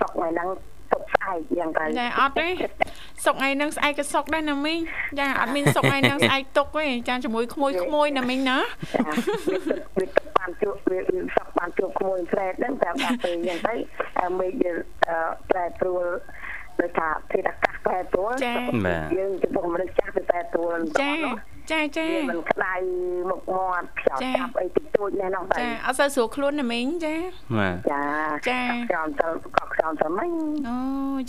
[0.00, 0.48] សុខថ្ងៃហ្នឹង
[0.92, 2.46] សុខស្អែកយ៉ាងទៅចាអត់ទេ
[3.24, 4.78] សុខថ្ងៃហ្នឹងស្អែកក៏សុខដែរណាមីង
[5.18, 8.58] ចាអត់មានសុខថ្ងៃហ្នឹងស្អែកទុកទេចាជាមួយក្មួយក្មួយណាមីងណា
[9.98, 10.06] វា
[10.38, 11.00] បានជួបវា
[11.36, 13.74] សុខបានជួបក្មួយស្រែតហ្នឹងតែដល់ពេលយ៉ាងទៅ
[14.38, 14.78] មេឃយើង
[15.50, 16.06] ប្រែប្រួល
[16.80, 18.32] ដោយថាធាតុអាកាសប្រែប្រួល
[19.16, 21.12] យើងចំពោះមនុស្សចាស់វាប្រែប្រួលចា
[21.72, 22.74] ចាចាមិនក្តៅ
[23.30, 27.14] មុខមាត់ខ្យល់ចាប់អីតិចតួចណែនោះចាអត់សូវស្រួលខ្លួនណាមីងចា
[27.58, 28.04] បាទចា
[28.48, 30.30] ចាខ្យល់ទៅក៏ខ្យល់ទៅមិញ
[30.68, 30.78] អូ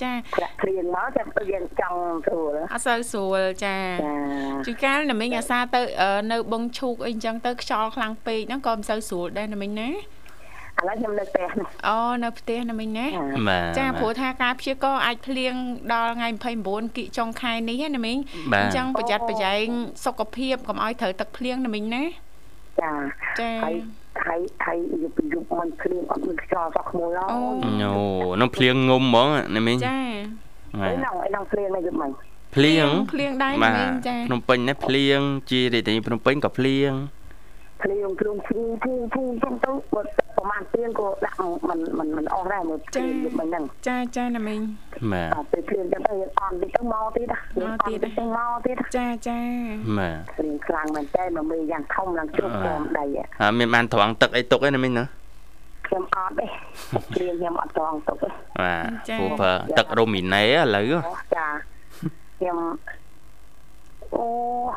[0.03, 3.75] ចាប្រាក់ព្រៀងមកតែយើងចង់ស្រួលអត់សូវស្រួលចា
[4.65, 5.81] ជួនកាលណាមីងអាសាទៅ
[6.31, 9.89] នៅបងឈូកអីចឹងទៅខ្យល់ខ្លាំងពេកហ្នឹងក៏មិនសូវស្រួលដែរណាមីងណា
[10.80, 13.08] ឥឡូវខ្ញុំនៅផ្ទះណាអូនៅផ្ទះណាមិញណា
[13.80, 15.54] ចាព្រោះថាការព្យាករអាចភ្លៀង
[15.94, 16.30] ដល់ថ្ងៃ
[16.64, 18.18] 29គីចុងខែនេះណាមិញ
[18.54, 19.66] អញ្ចឹងប្រយ័ត្នប្រយែង
[20.06, 22.04] សុខភាពកុំឲ្យត្រូវទឹកភ្លៀងណាមិញណា
[22.82, 22.94] ចា
[23.40, 23.76] ចាហើយ
[24.26, 27.40] ហើយហើយយប់យប់មិនភ្លៀងអត់មានខ្យល់សោះក្មួយឡអូ
[28.42, 32.12] នោះភ្លៀងងុំហ្មងណាមិញចាឯណងឯណងភ្លៀងនៅយប់មិញ
[32.56, 35.20] ភ្លៀងភ្លៀងដែរណាមិញចាភ្នំពេញណាភ្លៀង
[35.52, 36.92] ជារាជធានីភ្នំពេញក៏ភ្លៀង
[37.82, 40.02] ភ្លៀងភ្លៀងភូភូភូចឹងទៅបើ
[40.38, 43.08] ប្រហែលទៀងក៏ដាក់មិនមិនមិនអស់ដែរមើលភ្លៀង
[43.40, 44.62] មិនហ្នឹងចាចាណាមីង
[45.12, 49.40] បាទពេលភ្លៀងចឹងទៅអន់តិចទៅមកទៀតណាមកទៀតទៅមកទៀតចាចា
[49.98, 55.06] បាទភ្លៀងខ្លាំងមែនតើមកមេយ៉ាងធំឡើងជប់ក្រោមដីអត់មានបានត្រង់ទឹកអីទុកឯណាមីងណា
[55.88, 56.46] ខ្ញុំអត់ទេ
[57.14, 58.30] ភ្លៀងខ្ញុំអត់ត្រង់ទុកទេ
[58.62, 60.94] បាទព្រោះប្រើទឹករ៉ូមីណេឥឡូវ
[61.36, 61.48] ចា
[62.40, 62.60] ខ្ញុំ
[64.16, 64.26] អូ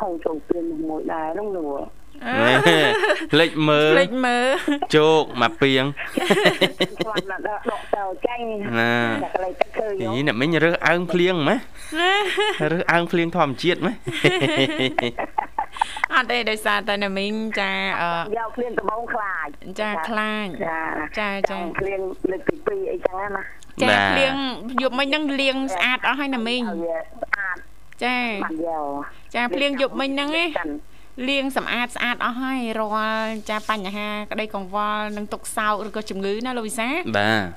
[0.01, 1.69] ហើយចូលព្រៀនមួយដែរនោះនោះ
[3.33, 4.47] ភ្លេចមើលភ្លេចមើល
[4.97, 5.85] ជោគមកពីង
[6.17, 7.61] គាត់មកដក
[7.95, 8.43] ទៅចាញ់
[8.79, 11.59] ណាតែកន្លែងទឹកឃើញនេះអ្នកមិញរើសអើងភ្លៀងម៉េះ
[12.73, 13.97] រើសអើងភ្លៀងធម្មជាតិម៉េះ
[16.15, 17.73] អត់ទេដោយសារតែណាមីងចា
[18.37, 19.49] យកភ្លៀងដំបងខ្លាច
[19.81, 20.47] ចាខ្លាច
[21.19, 22.01] ចាចាភ្លៀង
[22.31, 23.43] លើកទី2អីចឹងណា
[23.83, 24.35] ចាភ្លៀង
[24.83, 27.59] យប់មិញហ្នឹងលាងស្អាតអស់ហើយណាមីងស្អាត
[28.05, 28.89] ចាបានយក
[29.35, 30.49] ចាភ្លៀងយប់មិញហ្នឹងឯង
[31.27, 32.87] លាងសម្អាតស្អាតអស់ហើយរា
[33.23, 36.89] ល់ចាបញ្ហាក្តីកង្វល់និងទុកសោកឬក៏ជំងឺណាលោកវិសា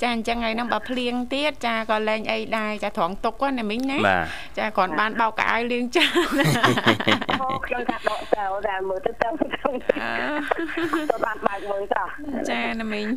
[0.01, 3.97] ចាអញ្ចឹងហើយហ្នឹងបើភ្លៀងទៀតចាក៏លែងអីដែរចាត្រង់ទុកណាមីងណា
[4.57, 6.05] ចាគ្រាន់បានបោកកៅអៅលាងចា
[7.65, 9.29] ខ្ញុំថាដកទៅតែមើលទៅទៅ
[11.11, 12.07] ទៅបានបើកមើលតោះ
[12.49, 13.07] ចាណាមីង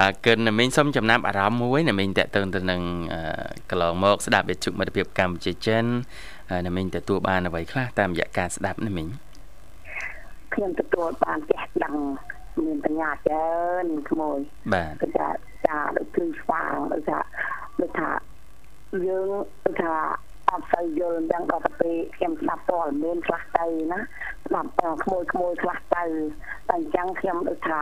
[0.00, 2.80] អើកិនណាមីងសុំចំណាប់អារម្មណ៍មួយណាមីងតេតទៅទៅនឹង
[3.70, 5.86] កន្លងមកស្ដាប់វិទ្យុមិត្តភាពកម្ពុជាចិន
[6.66, 9.08] ណាមីងទទួលបានអ្វីខ្លះតាមរយៈការស្ដាប់ណាមីង
[10.54, 11.94] ខ្ញុំទទួលបានចេះដឹង
[12.64, 13.50] មានបញ្ញាច្រើ
[13.84, 14.38] នក្មួយ
[14.72, 15.28] បាទគឺថា
[15.66, 17.18] ចាដូចគឺស្វាងដូចថា
[17.80, 18.10] ដូចថា
[19.06, 19.28] យើង
[19.64, 19.94] ដូចថា
[20.50, 24.00] អត់សូវយល់យ៉ាងដល់ទៅពេលខ្ញុំស្ដាប់ព័ត៌មានខ្លះទៅណា
[24.46, 24.70] ស្ដាប់
[25.04, 26.04] ក្មួយក្មួយខ្លះទៅ
[26.68, 27.80] តែអញ្ចឹងខ្ញុំដូចថា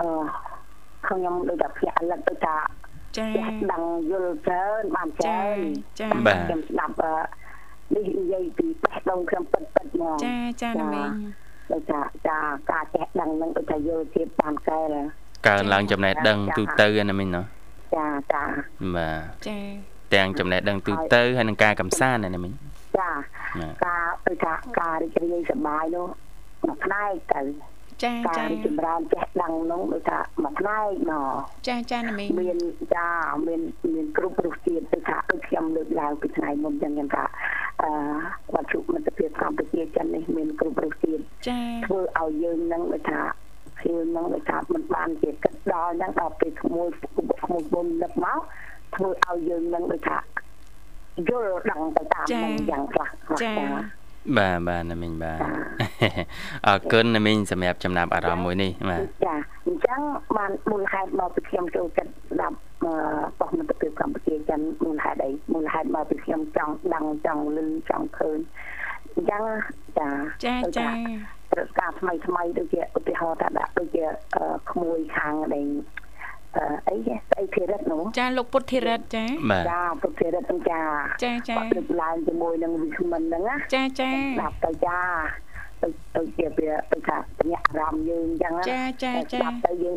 [0.00, 0.08] អឺ
[1.08, 2.56] ខ្ញុំដូចថាភ្នាក់លឹកដូចថា
[3.18, 3.26] ចា
[3.72, 5.56] ដឹងយល់ច្រើនបានច្រើន
[6.00, 6.94] ចាខ្ញុំស្ដាប់
[7.94, 11.10] នេះនិយាយពីបេះដូងខ្ញុំពិតពិតហ្មងចាចាណាមីង
[11.72, 12.38] ដូចថាចា
[12.70, 14.80] ការចេះដឹងនឹងដូចថាយល់ទៀតបានកែ
[15.48, 17.42] កើនឡើងចំណេះដឹងទូទៅណាមីងណា
[17.96, 18.44] ចាចា
[18.96, 19.58] បាទចា
[20.14, 22.52] ទាំងចំណេះដឹងទូទៅហើយនឹងការកំសាន្តណាមីង
[22.98, 23.10] ចា
[23.60, 26.06] បាទការដូចថាការរីករាយសប្បាយនោះ
[26.64, 27.40] មួយផ្នែកទៅ
[28.04, 31.30] ចាការចារីកចម្រើនចេះដឹងនោះដូចថាមួយផ្នែកណោះ
[31.68, 32.58] ចាចាណាមីងមាន
[32.96, 33.08] ចា
[33.46, 33.60] មាន
[33.94, 37.24] មានគ្រប់រសជាតិដូចថាដូចខ្ញុំលើកឡើងពីថ្ងៃមុនចឹងខ្ញុំថា
[37.82, 37.90] អឺ
[38.54, 43.20] វត្ថុមិត្តភាពកម្ពុជាចិននេះមានគ្រប់រសជាតិចាធ្វើឲ្យយើងនឹងដូចថា
[43.80, 46.88] ឃើញនឹងដូចថាមិនបានជាគិតដល់ហ្នឹងដល់ពេលក្មួយ
[47.44, 48.38] ក្មួយមុននឹកមក
[48.94, 50.18] ធ្វើឲ្យយើងនឹងដូចថា
[51.28, 53.54] យល់ដឹងទៅតាមនឹងយ៉ាងខ្លះខ្លះចា
[54.36, 55.40] បាទបាទណាមីងបាទ
[56.66, 59.34] អរគុណណាមីងសម្រាប់ចំណាប់អារម្មណ៍មួយនេះបាទចា
[59.66, 60.00] អញ្ចឹង
[60.36, 62.92] បានមូលហេតុមកពីខ្ញុំចូលចិត្តស្ដាប់អឺ
[63.40, 68.38] បោះមិត្តភាពកម្ពុជាចិនមូលហេតុអីមូលហេតុមកពីខ្ញុំចង់ដឹងចង់លឺចង់ឃើញ
[69.14, 69.42] អញ្ចឹង
[69.98, 70.08] ចា
[70.44, 70.88] ចាចា
[71.52, 74.04] ព្រឹត្តិការណ៍ថ្មីថ្មីដូចជាឧទាហរណ៍ថាដាក់ដូចជា
[74.36, 75.66] អឺក្មួយខាងដែល
[76.56, 80.82] អឺអីគេស្អីភិរិតនោះចាលោកពុទ្ធិរិទ្ធចាបាទចាពុទ្ធភិរិតហ្នឹងចា
[81.24, 85.00] ចាចាគាត់លើកឡើងជាមួយនឹងវិក្មិនហ្នឹងណាចាចាស្ដាប់ទៅចា
[85.82, 89.96] ដូចដូចជាវាដូចថាបញ្ញាអារម្មណ៍យើងអញ្ចឹងណាចាចាតែចាស្ដាប់ទៅយើង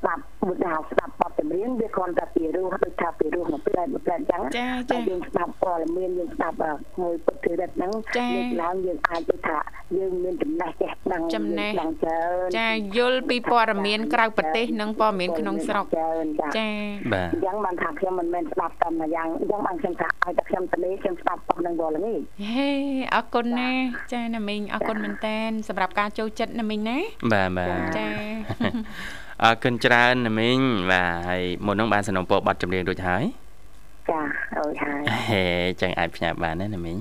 [0.00, 9.58] ស្ដាប់មួយដល់ស្ដាប់បទចម្រៀងវាគ្រាន់តែពីរោះដូចថាពីរោះមួយផ្លែមួយផ្លែអញ្ចឹងចាតែចាយើងស្ដាប់ព័ត៌មានយើងស្ដាប់អឺមួយពុទ្ធិរិទ្ធហ្នឹងចាលើកឡើងយើងអាចទៅថា
[9.98, 16.68] យើងមានចំណេះចេះដឹងចំណេះយើងដឹងច្រើនចាយល់ពីព័ត៌មានក្រៅប្រទេសនិងព័ត៌មានក្នុងស្រុកច្រើនចាចា
[17.12, 22.20] បាទអញ្ចឹងបានថាខ្ញុំមិនមែនស្ដាប់តែមួយយ៉ាងអញ្ចឹងបានខ្ញុំថាឲ្យតែខ្ញុំទៅលេខ្ញុំស្ដាប់ប៉ុណ្្នឹងវល់ល្ងាច
[22.54, 22.70] ហេ
[23.14, 23.82] អរគុណណាស់
[24.12, 26.98] ចាណាមីងអរគុណមែនតែនសម្រាប់ការចូលចិត្តណាមីងណា
[27.32, 28.06] បាទបាទចា
[29.44, 30.58] អរគុណច្រើនណាមីង
[30.90, 33.24] បាទហើយមុននឹងបានสนំពោប័ណ្ណចម្រៀងរួចហើយ
[34.10, 34.20] ចា
[34.58, 35.44] អូយហើយហេ
[35.80, 36.98] ចឹងអាចផ្ញើបានណាណាមីង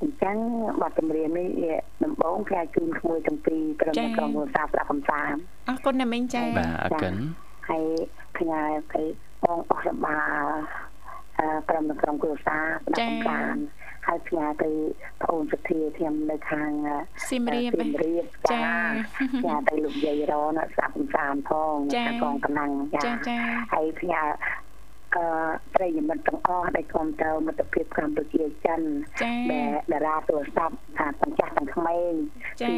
[0.00, 0.36] អញ្ចឹង
[0.80, 7.14] បទចម្រៀងនេះវាដំបូងគេជូនក្មួយទាំងពីរក្រុមក្រុមគ្រួសារស្ដាប់កំសាន្តអរគុណណាមីងចាបាទអរគុណ
[7.68, 7.84] ហើយ
[8.38, 8.62] ផ្ញើ
[8.94, 9.02] ទៅ
[9.44, 10.44] បងអស់របាល
[11.38, 13.60] អឺក្រុមក្រុមគ្រួសារស្ដាប់កំសាន្ត
[14.08, 14.70] ហើយផ្ញើទៅ
[15.22, 16.70] ប្អូនសុធាខ្ញុំនៅខាង
[17.28, 18.62] សៀមរាបសៀមរាបចា
[19.40, 23.38] ផ្ញើទៅលោកយាយរនស្ដាប់កំសាន្តផងនៅខាងកងតំណែងចាចាចា
[23.72, 24.22] ហើយផ្ញើ
[25.16, 25.26] អឺ
[25.74, 28.80] ប្រិយមិត្តទាំងអស់ដែលគ្រប់តើមិត្តភាពកម្ពុជាចិន
[29.22, 32.12] ចាដែលតារាទូរស័ព្ទថាទាំងចាស់ទាំងក្មេង
[32.62, 32.74] ចាគឺ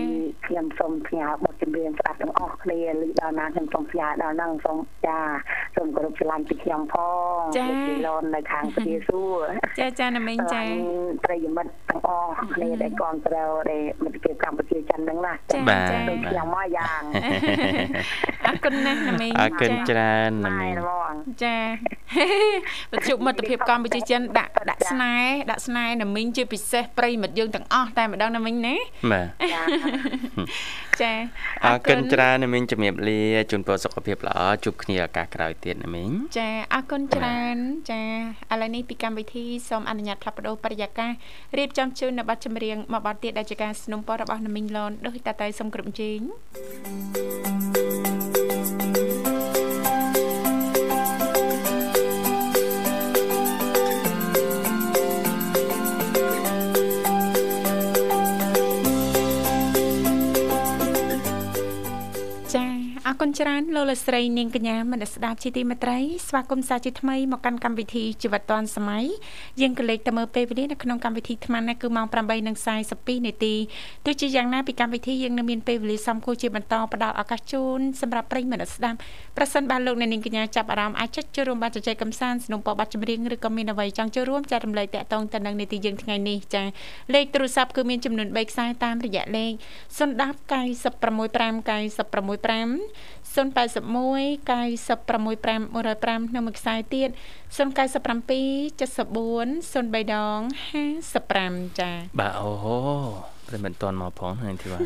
[0.46, 5.18] ខ្ញុំសូមផ្ញើបទចម្រៀងស្ដាប់ទាំងអស់គ្នាឮដល់ណាខ្ញុំសូមផ្ញើដល់ហ្នឹងសូមចា
[5.76, 6.96] សូមគោរពស្រឡាញ់ពីខ្ញុំផ
[7.36, 9.42] ងលោកពីឡននៅខាងព្រះសួរ
[9.80, 10.62] ចាចាណាមីងចា
[11.24, 17.02] ប្រិយមិត្តទាំងអស់គ្នាដែលគ្រប់តើដែលមិត្តភាពកម្ពុជាចិនហ្នឹងណាចាបាទដូចខ្ញុំមកយ៉ាង
[18.46, 20.99] អរគុណណាស់ណាមីងអរគុណច្រើនណាម៉ែមីងហ្មង
[21.43, 21.57] ចា
[22.91, 28.75] វិទ្យុមិត្តភាពកម្ពុជាចិនដាក់ដាក់ស្នេហ៍ដាក់ស្នេហ៍ណាមីងជាពិសេសប្រិយមិត្តយើងទាំងអស់តែម្ដងណាមីងណា
[29.11, 29.27] បាទ
[31.01, 31.11] ចា
[31.65, 37.57] អរគុណច្រើនណាមីងជំរាបលាជូនពរសុខភាពល្អជួបគ្នាឱកាសក្រោយទៀតណាមីង ចាអរគុណច្រើន
[37.91, 38.01] ចា
[38.51, 41.11] ឥឡូវនេះពីកម្មវិធីសូមអនុញ្ញាតផ្លាស់ប្ដូរបរិយាកាស
[41.57, 46.19] រៀបចំជូននៅប័ណ្ណចម្រៀងមួយប័ណ្ណទៀតដែលជាការสนับสนุนរបស់ណាមីងឡនដោយតាតៃសូមគ្រប់ជេង
[47.85, 47.88] ចា
[63.09, 69.05] អរគុណច្រើនលោកលកស្រីនាងកញ្ញាមនស្សស្ដាប់ជាទីមេត្រីស្វាគមន៍សាជាថ្មីមកកាន់កម្មវិធីជីវិតឌွန်សម័យ
[69.61, 72.07] យើងក៏លេខទៅមើលពេលវេលានៅក្នុងកម្មវិធីថ្មនេះគឺម៉ោង
[72.67, 73.53] 8:42នាទី
[74.05, 78.97] ទោះជាយ៉ាងណាពីកម្មវិធីយើងនៅមានពេលវេលាសំគួរជាបន្តផ្ដល់ឱកាសជូនសម្រាប់ប្រិយមិត្តស្ដាប់
[79.37, 86.63] ប្រសិនបើលោកអ្នកនាងកញ្ញាចាប់អារម្មណ៍អាចចុចចូលរួមបានជជែកកម្សាន្តสนุกបប័ណ្ណចម្រៀងឬក៏មានអ្វីចង់ចូលរួមចែករំលែកតាក់ទងទៅនឹងនីតិយើងថ្ងៃនេះចា
[87.13, 89.51] លេខទូរស័ព្ទគឺមានចំនួន3ខ្សែតាមរយៈលេខ
[89.97, 92.75] 010 965 965
[93.34, 97.08] 081 965 105នៅមួយខ្សែទៀត
[97.56, 97.60] 097
[98.80, 100.40] 74 03ដង
[101.10, 102.50] 55ចាបាទអូ
[103.46, 104.80] ប្រិយមិត្តតន់មកផងហ្នឹងទីបាទ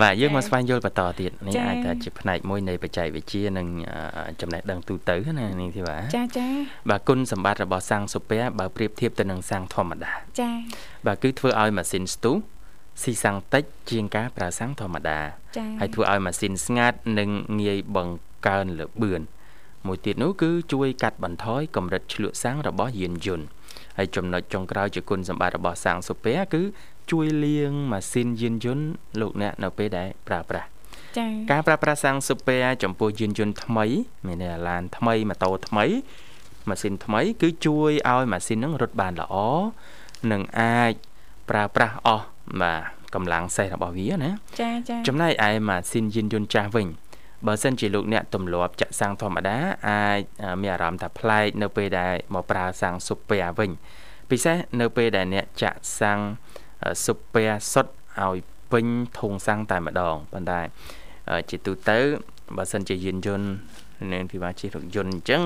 [0.00, 3.66] បាទយើងមកស្វែងយល់បន្តទៀតនេះអាចថាជាផ្នែកមួយនៃបច្ចេកវិទ្យានិង
[4.16, 6.46] អឺចំណេះដឹងទូទៅណានេះទីបាទចាចា
[6.90, 10.50] បាទគុណសម្បត្តិរបស់សាំងសូពែបើប្រៀបធៀបទៅនឹងសាំងធម្មតាចា
[11.06, 12.36] បាទគឺធ្វើឲ្យម៉ាស៊ីនស្ទុះ
[13.02, 15.18] ស៊ីសាំងតិចជាងការប្រើសាំងធម្មតា
[15.56, 17.28] ចាហើយធ្វើឲ្យម៉ាស៊ីនស្ងាត់និង
[17.60, 19.20] ងាយបង្កើនល្បឿន
[19.86, 23.46] មួយទៀតនោះគឺជួយកាត់បន្ថយកម្រិតឆ្លក់សាំងរបស់យានយន្ត
[23.98, 26.62] ហើយចំណុចចុងក្រោយជាគុណសម្បត្តិរបស់សាំងសូពែគឺ
[27.10, 28.86] ជួយលាងម៉ាស៊ីនយានយន្ត
[29.20, 30.68] លោកអ្នកនៅពេលដែលប្រើប្រាស់
[31.18, 33.86] ចាការប្រើប្រាស់សាំងស៊ូពែចំពោះយានយន្តថ្មី
[34.26, 35.84] មានន័យថាឡានថ្មីម៉ូតូថ្មី
[36.68, 39.34] ម៉ាស៊ីនថ្មី គឺជួយឲ្យម៉ាស៊ីនហ្នឹងរត់បានល្អ
[40.32, 40.92] និងអាច
[41.50, 42.26] ប្រើប្រាស់អស់
[42.60, 42.80] បាទ
[43.14, 46.88] កម្លាំងសេះរបស់វាណាចាចាចំណែកឯម៉ាស៊ីនយានយន្តចាស់វិញ
[47.46, 49.56] បើសិនជាលោកអ្នកទម្លាប់ចាក់សាំងធម្មតា
[49.88, 50.18] អាច
[50.62, 53.70] មានអារម្មណ៍ថាប្លែកនៅពេលដែលមកប្រើសាំងស៊ុបពែវិញ
[54.30, 56.18] ពិសេសនៅពេលដែលអ្នកចាក់សាំង
[57.04, 58.36] ស៊ុបពែសុទ្ធឲ្យ
[58.72, 58.86] ពេញ
[59.18, 60.60] ធុងសាំងតែម្ដងប៉ុន្តែ
[61.50, 61.98] ជាទូទៅ
[62.56, 63.48] បើសិនជាយានយន្ត
[64.12, 65.42] នឹងពិបាកជិះរថយន្តអញ្ចឹង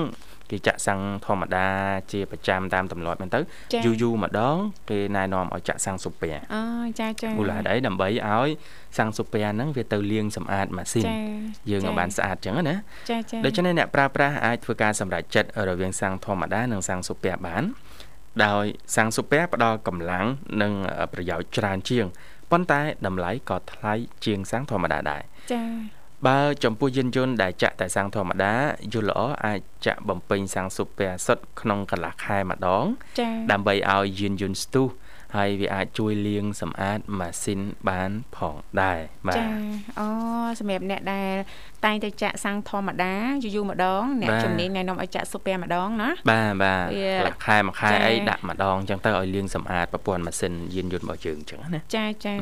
[0.51, 1.67] គេចាក់សាំងធម្មតា
[2.11, 3.39] ជាប្រចាំតាមទម្លាប់ហ្នឹងទៅ
[3.85, 4.55] យូរយូរម្ដង
[4.89, 6.61] គេណែនាំឲ្យចាក់សាំងស៊ុបពែអូ
[6.99, 8.49] ចាចាមូលហេតុអីដើម្បីឲ្យ
[8.97, 11.05] សាំងស៊ុបពែហ្នឹងវាទៅលាងសម្អាតម៉ាស៊ីន
[11.69, 12.75] យើងឲ្យបានស្អាតអញ្ចឹងណា
[13.11, 17.63] ចាចាដូច្នេះអ្នកប្រើប្រាស់អាចធ្វើការសម្រេចចិត្តរវាងសាំងធម្មតានិងសាំងស៊ុបពែបាន
[18.45, 20.25] ដោយសាំងស៊ុបពែផ្ដល់កម្លាំង
[20.61, 20.73] និង
[21.13, 22.05] ប្រយោជន៍ច្រើនជាង
[22.51, 23.93] ប៉ុន្តែតម្លៃក៏ថ្លៃ
[24.25, 25.21] ជាងសាំងធម្មតាដែរ
[25.53, 25.63] ចា
[26.25, 28.53] បើចំពោះយានយន្តដែលចាក់តែសាំងធម្មតា
[28.93, 32.85] យន្តល្អអាចចាក់បំពេញសាំងស៊ុបពែសុទ្ធក្នុងកន្លះខែម្ដង
[33.51, 34.87] ដើម្បីឲ្យយានយន្តស្ទុះ
[35.35, 37.59] ហើយវាអាចជួយលាងសម្អាតម៉ាស៊ីន
[37.89, 39.45] បានផងដែរបាទចា
[39.99, 40.07] អូ
[40.59, 41.33] សម្រាប់អ្នកដែល
[41.85, 43.13] តែងតែចាក់សាំងធម្មតា
[43.43, 46.87] យូរយូរម្ដងអ្នកជំនាញណែនាំឲ្យចាក់ស៊ុបពែម្ដងណាបាទបាទ
[47.27, 52.33] លខែមួយខែអីដាក់ម្ដងអញ្ចឹងទៅឲ្យលាងសម្អាតប្រព័ន្ធម៉ាស៊ីនយានយន្តរបស់យើងអញ្ចឹងណាចាចា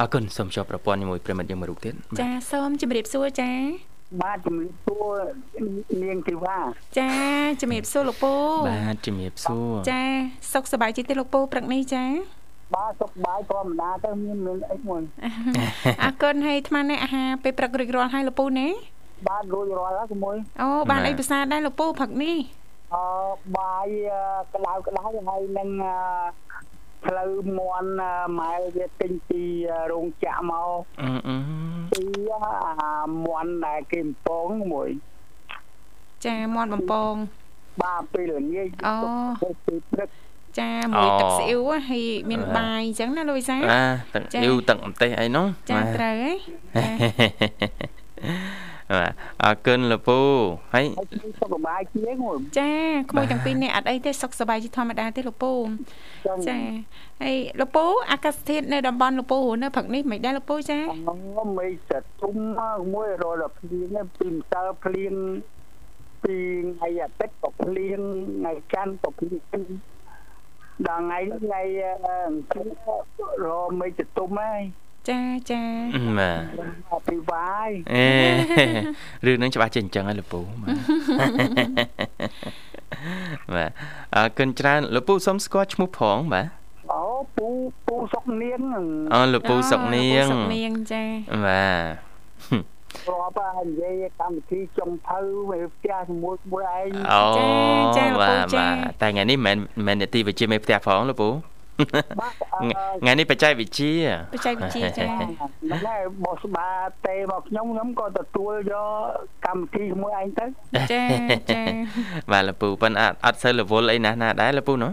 [0.00, 3.50] អរគុណសូមជួបប្រព័ន្ធជាមួយប្រិមិត្តយើងមួយរូបទៀតចាសូមជម្រាបសួរចា
[4.18, 5.16] បាទជំរាបសួរ
[6.02, 6.58] នាងធីវ៉ា
[6.98, 7.10] ចា
[7.60, 8.34] ជំរាបសួរលោកពូ
[8.70, 10.02] បាទជំរាបសួរចា
[10.52, 12.04] សុខសប្បាយជាទីលោកពូព្រឹកនេះចា
[12.74, 15.02] បាទសុខបាយធម្មតាទៅមានមានអីមួយ
[16.02, 18.68] អរគុណហើយអាត្មានេះអាហារពេលព្រឹករួចរាល់ហើយលោកពូណា
[19.28, 22.36] បាទរួចរាល់ហើយក្មួយអូបានអីភាសាដែរលោកពូព្រឹកនេះ
[22.94, 23.02] អឺ
[23.58, 23.86] បាយ
[24.54, 25.68] ក្តៅក្តៅហើយនឹង
[27.06, 27.90] ផ្លូវមន់
[28.38, 29.42] ម៉ែវាទិញពី
[29.92, 31.36] រោងចក្រមកអឺអឺ
[31.92, 32.04] ពី
[33.26, 34.90] មន់ដែលគេបំពងមួយ
[36.26, 37.14] ចាមន់បំពង
[37.82, 38.94] បាទពេលល្ងាចអូ
[39.66, 40.08] ពេលព្រឹក
[40.60, 43.84] ចាមួយទឹកស៊ីអ៊ីវហើយមានបាយអញ្ចឹងណាលូយសាបា
[44.14, 46.32] ទទឹកអ៊ីវទឹកម្ទេសអីនោះចាត្រូវហី
[48.90, 49.12] បាទ
[49.44, 50.18] អរគុណលពូ
[50.74, 52.16] ហើយសុខសប្បាយជាង
[52.58, 52.72] ចា
[53.10, 55.52] ក្មួយទាំងពីរនេះអត់អីទេសុខសប្បាយជាធម្មតាទេលពូ
[56.48, 56.58] ចា
[57.22, 65.14] ហើយលពូអាកាសធាតុនៅតំបន់លពូនៅព្រឹកនេះមិនដែរលពូចាអូមិនសទុំមកមួយរលភ្លៀងពីម្សិលភ្លៀង
[66.24, 66.36] ពី
[66.78, 68.00] ថ្ងៃអាទិត្យក៏ភ្លៀង
[68.38, 69.42] ថ្ងៃច័ន្ទក៏ភ្លៀង
[70.88, 71.62] ដល់ថ្ងៃថ្ងៃ
[73.44, 73.48] រ
[73.80, 74.62] មេចទុំហើយ
[75.08, 75.62] ចាចា
[76.18, 76.32] បា
[76.98, 78.06] ទពីវាយអេ
[79.26, 80.40] រឿងហ្នឹងច្បាស់ចេះអញ្ចឹងហើយលពូ
[83.54, 83.70] បាទ
[84.16, 86.46] អរគុណច្រើនលពូសុំស្គាល់ឈ្មោះផងបាទ
[86.92, 87.04] អូ
[87.36, 87.48] ពូ
[87.86, 88.60] ពូសុកនាង
[89.14, 91.04] អូលពូសុកនាងសុកនាងចា
[91.46, 95.18] បាទរាប់ហើយនិយាយកម្មវិធីចុងភៅ
[95.50, 97.44] វាផ្ទះជាមួយមួយឯងអូចា
[97.96, 98.66] ចាលោកពូចា
[99.00, 101.28] តែថ្ងៃនេះមិនមែននេតិវិជ្ជាមេផ្ទះផងលោកពូ
[103.02, 103.92] ថ្ងៃនេះបច្ចេកវិទ្យា
[104.32, 105.24] បច្ចេកវិទ្យាចាមិ
[105.76, 106.68] នដែរបោះស្បា
[107.06, 108.88] ទេមកខ្ញុំខ្ញុំក៏ទទួលយក
[109.46, 110.44] កម្មវិធីជាមួយឯងទៅ
[110.92, 111.02] ចា
[111.50, 111.62] ចា
[112.30, 114.92] បាទលោកពូប៉ុន្តែអត់សូវរវល់អីណាស់ណាដែរលោកពូណោះ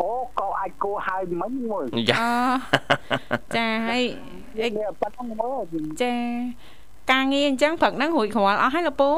[0.00, 2.16] អូក៏អាចគួរហើយមិញមួយចា
[3.56, 4.02] ចាហើយ
[5.00, 5.64] ប៉ុណ្ណឹងមើល
[6.02, 6.14] ចា
[7.12, 9.10] ការងារអញ្ចឹងព្រឹកហ្នឹងរួចរាល់អស់ហើយលោកពូ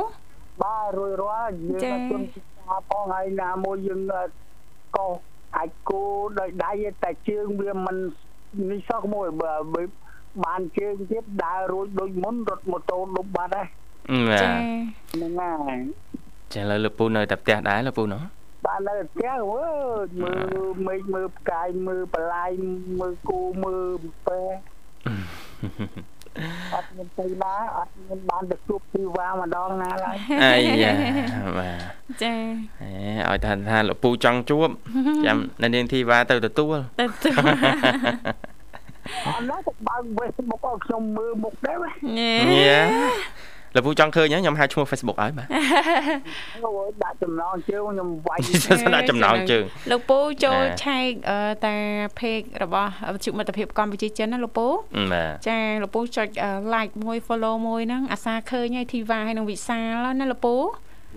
[0.63, 2.25] បាទរួចរាល់យើងជន់
[2.67, 4.01] ថាផងហើយណាមួយយើង
[4.97, 5.07] ក៏
[5.57, 6.03] អាចគោ
[6.39, 6.73] ដោយដៃ
[7.05, 7.97] តែជើងវាមិន
[8.71, 9.55] នេះសោះមួយបើ
[10.45, 13.69] បានជើងទៀតដើររួចដូចមុនរត់ម៉ូតូដប់បាត់ហើយ
[14.43, 14.51] ចា
[15.13, 15.81] ហ្នឹងហើយ
[16.55, 18.23] ចាឥឡូវលោកពូនៅតែផ្ទះដែរលោកពូណោះ
[18.67, 19.67] បាននៅផ្ទះអើ
[20.05, 22.51] យមើលមេឃមើលផ្កាយមើលបលាយ
[23.01, 23.87] មើលគូមើល
[24.27, 24.41] ពេ
[26.75, 30.93] អត់មានទៅណាអត់មានបានទៅជួបពីវ៉ាម្ដងណាឡើយអាយ៉ា
[31.59, 31.79] បាទ
[32.23, 32.35] ចា
[32.83, 32.91] អេ
[33.29, 34.69] ឲ្យថាថាលោកពូចង់ជួប
[35.27, 37.35] ចាំនៅនាងធីវ៉ាទៅទទួលទៅទទួល
[39.27, 42.81] អត់ណាទៅបើក Facebook ឲ្យខ្ញុំមើលមុខដែរយ៉ា
[43.75, 45.49] លោកពូចង់ឃើញខ្ញុំហៅឈ្មោះ Facebook ឲ្យបាទ
[46.65, 46.71] អូ
[47.03, 48.39] ដាក់ចំណងជើងខ្ញុំវាយ
[48.95, 51.11] ដាក់ចំណងជើងលោកពូចូលឆែក
[51.67, 51.77] តា
[52.19, 54.67] page របស់វិទ្យុមិត្តភាពកម្ពុជាចិនណាលោកពូ
[55.49, 56.29] ចាលោកពូចុច
[56.75, 60.57] like មួយ follow មួយហ្នឹងអាសាឃើញហើយធីវ៉ាហើយនឹងវិសាលណាលោកពូ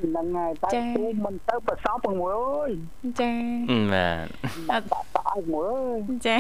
[0.02, 2.72] ហ្នឹងហើយតែពូមិនទៅប្រសពមួយអើយ
[3.20, 3.32] ចា
[4.70, 6.38] បាទដាក់តឲ្យមួយចា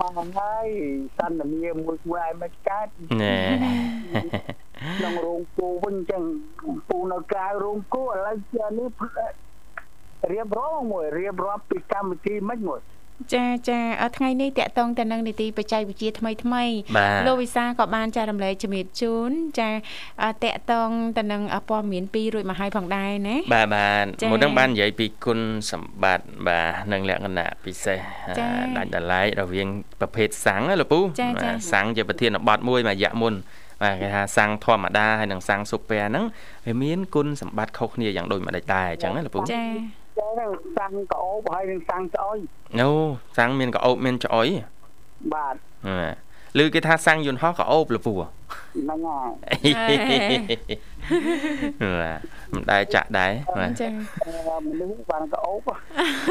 [0.00, 0.66] មកហើយ
[1.18, 2.86] សន្តានាមួយមួយឯមិនកើត
[3.22, 3.38] ណែ
[4.96, 6.22] ក្នុងរោងគោវិញចឹង
[6.88, 8.36] ពូនៅក្រៅរោងគោឥឡូវ
[8.78, 8.90] នេះ
[10.32, 12.80] រៀបរាប់មួយរៀបរាប់ពីកម្មវិធីមិនមួយ
[13.34, 13.80] ចាចា
[14.16, 16.64] ថ្ងៃនេះតកតងទៅនឹងនីតិបច្ចេកវិទ្យាថ្មីថ្មី
[17.26, 19.70] លោកវិសាក៏បានចែករំលែកជំរាបជូនចា
[20.44, 20.88] តកតង
[21.18, 25.40] ទៅនឹងព័ត៌មានពីររួចមកហើយផងដែរណាបាទបាទមុននឹងបាននិយាយពីគុណ
[25.72, 27.98] សម្បត្តិបាទនិងលក្ខណៈពិសេស
[28.76, 29.68] ដាច់ដライរវាង
[30.00, 31.00] ប្រភេទសាំងណាលោកពូ
[31.72, 33.34] សាំងជាប្រធានបទមួយមួយរយៈមុន
[33.82, 36.24] បាទគេថាសាំងធម្មតាហើយនិងសាំងស៊ុបពែហ្នឹង
[36.66, 39.62] វាមានគុណសម្បត្តិខុសគ្នាយ៉ាងដូចម្ដេចដែរអញ្ចឹងណាលោកពូចា
[40.18, 40.32] ចឹង
[40.78, 42.38] សាំងក្អូបហើយនឹងសាំងស្អុយ
[42.80, 42.90] អូ
[43.36, 44.48] សាំងមានកោបមានច្អុយ
[45.34, 45.54] បាទ
[45.86, 49.72] បាទឬគេថាសាំងយន្តហោះកោបលោកពូហ្នឹងហើយ
[52.00, 52.20] បាទ
[52.54, 55.68] មិនដែរចាក់ដែរបាទចាអឺមនុស្សបានក្អូប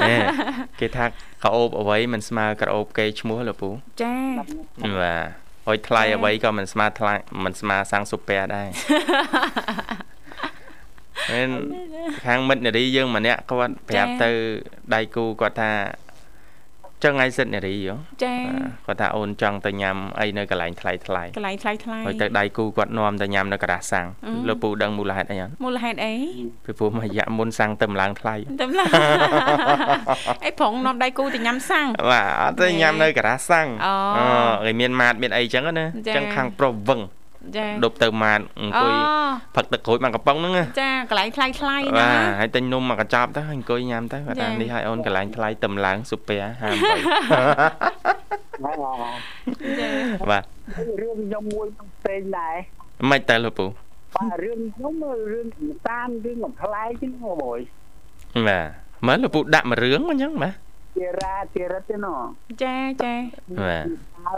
[0.08, 0.16] ហេ
[0.80, 1.06] គេថា
[1.44, 3.70] កោបអ្វីមិនស្មើក្រអូបគេឈ្មោះលោកពូ
[4.02, 4.14] ចា
[5.02, 7.14] បាទហើយថ្លៃអ្វីក៏មិនស្មើថ្លៃ
[7.44, 8.68] មិនស្មើសាំងស៊ុបពែដែរ
[11.32, 11.49] មែន
[12.26, 14.30] ខាងមិត្តនារីយើងម្នាក់គាត់ប្រាប់ទៅ
[14.93, 15.72] ដៃគូគាត់ថា
[17.03, 18.34] ចឹងថ្ងៃសិទ្ធនារីហ៎ចា
[18.86, 24.07] គាត់ថាអូនចង់ទៅញ៉ាំអីនៅកន្លែងថ្លៃថ្លៃកន្លែងថ្លៃថ្លៃហើយទៅដៃគូគាត់នាំទៅញ៉ាំនៅការ៉ាសាំង
[24.47, 26.13] លោកពូដឹងមូលហេតុអីអត់មូលហេតុអី
[26.65, 28.86] ពីព្រោះមួយរយៈមុនសាំងទៅម្លងថ្លៃទៅឡា
[30.45, 33.93] អីប្រងនាំដៃគូទៅញ៉ាំសាំងបាទអត់ទៅញ៉ាំនៅការ៉ាសាំងអូ
[34.65, 37.07] គេមានម៉ាតមានអីចឹងណាចា៎ចឹងខាងប្រុសវឹងចា
[37.86, 38.91] ដប់ទៅម៉ាតអង្គុយ
[39.56, 47.00] ផឹកទឹកក្រូចមកកំប៉ុងហ្នឹងណាចាកន្លែងថ្លៃថ្លៃបាណាទហើយទិញនំមកកញ្ចប់ទៅហើយអង្គុយញ៉ាំទៅគាត់ថាចា៎នេះឲ្យអូនកន្លែងថ្លៃទៅម្លងស៊ុបពែ58ហ្នឹងហើយ
[49.80, 49.89] ចា
[50.32, 50.43] បាទ
[51.02, 52.56] រឿងខ្ញុំមួយនឹងផ្សេងដែរ
[53.10, 53.66] មិនទៅលោកពូ
[54.16, 54.93] បាទរឿងខ្ញុំ
[55.32, 55.48] រឿង
[55.89, 58.70] តាមរឿងកំប្លែងហ្នឹងបងបាទ
[59.06, 60.54] មើលលោកពូដាក់មួយរឿងមកអញ្ចឹងបាទ
[60.98, 62.20] ជារាជារិតទេណោះ
[62.64, 63.16] ចាចា
[63.60, 63.86] បាទ
[64.16, 64.38] ហើ យ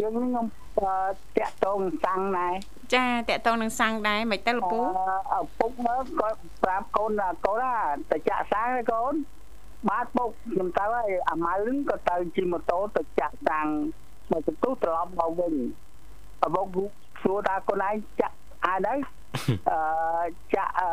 [0.00, 0.46] យើងខ្ញុំ
[0.78, 2.54] តាក់តងសាំងដែរ
[2.94, 7.74] ចាតកតងនឹងសាំងដែរមិនទៅលពូឪពុកមើលគាត់ប្រាប់កូនថាកូនណា
[8.12, 9.14] ទៅចាក់សាំងហើយកូន
[9.88, 13.68] បាទពុកខ្ញុំទៅហើយអាម៉ៅហ្នឹងក៏ទៅជិះម៉ូតូទៅចាក់សាំង
[14.30, 15.54] មកទៅទុះត្រឡប់មកវិញ
[16.44, 16.66] ឪពុក
[17.22, 18.98] សួរថាកូនឯងចាក់អាដែរ
[19.70, 20.88] អឺចាក់អឺ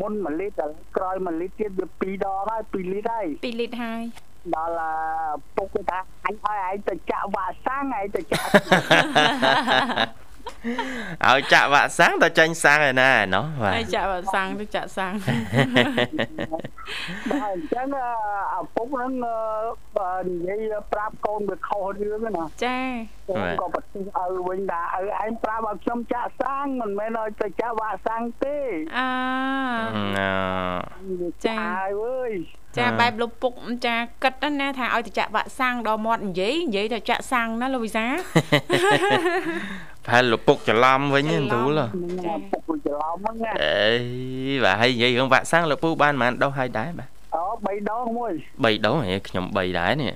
[0.00, 4.02] មុន1លីត្រក្រោយ1លីត្រទៀតវា2ដងហើយ2លីត្រហើយ2លីត្រហើយ
[4.54, 4.88] ដល់
[5.56, 8.50] ពុកគេថាអញឲ្យឯងទៅចាក់វ៉ាក់សាំងឯងទៅចាក់
[11.26, 15.14] ឲ្យចាក់វ៉ាក់សាំងទៅចាញ់សាំងឯណាណោះបាទហើយចាក់សាំងទៅចាក់សាំង
[17.30, 17.86] បាទអញ្ចឹង
[18.58, 22.78] ឪពុកហ្នឹងនិយាយប្រាប់កូនវាខុសរឿងណាចា
[23.26, 28.56] ខ្ញុំក៏បទិសឪវិញថាឪឯងប្រាប់ឲ្យខ្ញុំចាក់សាំងមិនមែនឲ្យទៅចាក់វ៉ាក់សាំងទេ
[28.98, 29.08] អើ
[30.16, 30.30] ណ៎
[31.46, 32.32] ចាហើយអើយ
[32.78, 33.52] ចាបែបលោកពុក
[33.86, 38.06] ចាគិតណាថាឲ្យទៅចាក់វ៉ាក់សាំងដល់មាត់និយាយនិយាយទៅចាក់សាំងណាលោកវិសា
[40.06, 41.90] ប្រហែលលោកពុកច្រឡំវិញហ្នឹងទូលហ្នឹង
[42.28, 43.90] ឪពុកច្រឡំហ្នឹងណាអេ
[44.64, 48.32] បាទហើយនិយាយរឿងវ៉ាក់សាំងលោកពូបានប៉ុន្មានដុសហើយដែរបាទអូ3ដងមួយ
[48.64, 50.12] 3ដុសហេខ្ញុំ3ដែរនេះ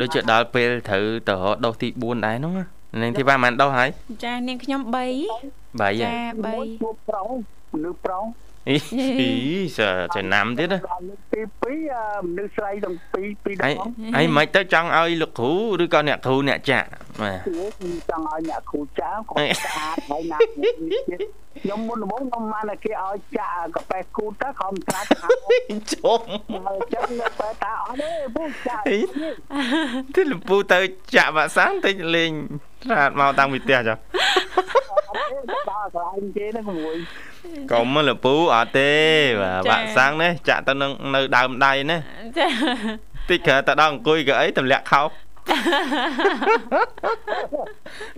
[0.00, 2.64] ដូចជាដល់ពេលត្រូវទៅរកដុសទី4ដែរហ្នឹងណា
[3.02, 3.88] នឹងទីបានប៉ុន្មានដុសហើយ
[4.24, 6.14] ចានាងខ្ញុំ3 3ហើយចា
[6.44, 7.26] មួយ3ជួបប្រុស
[7.72, 8.24] មនុស្សប្រុស
[8.68, 8.76] អី
[9.76, 11.42] សើចំណាំទៀតណាដល់លើកទី
[11.82, 13.76] 2មនុស្សស្រីទាំងពីរពីរដអីង
[14.16, 15.52] អីមិនទៅចង់ឲ្យលោកគ្រូ
[15.82, 16.86] ឬក៏អ្នកគ្រូអ្នកចាក់
[17.20, 20.38] បាទខ្ញុំចង់ឲ្យអ្នកគ្រូចាគាត់ស្អាតហើយណា
[21.62, 26.20] ខ្ញុំមុនដំបូងខ្ញុំបានតែគេឲ្យចាក់កាហ្វេគូតទៅខំស្រាច់ហើយជុំ
[26.66, 28.98] ហើយអញ្ចឹងនៅពេលថាអត់ទេពូចាក់អី
[30.14, 30.78] ទីលពូទៅ
[31.16, 32.30] ចាក់វ៉ាក់សាំងតិចលេង
[32.84, 33.96] ស្រាតមកតាំងពីផ្ទះចុះ
[35.08, 36.98] អត់ទេដល់កន្លែងគេហ្នឹងមួយ
[37.72, 38.92] កុំលពូអត់ទេ
[39.40, 41.98] បាទវ៉ាក់សាំងនេះចាក់ទៅនឹងនៅដើមដៃណា
[42.38, 42.46] ចា
[43.30, 45.08] តិចក្រៅទៅដល់អង្គុយក៏អីទម្លាក់ខោប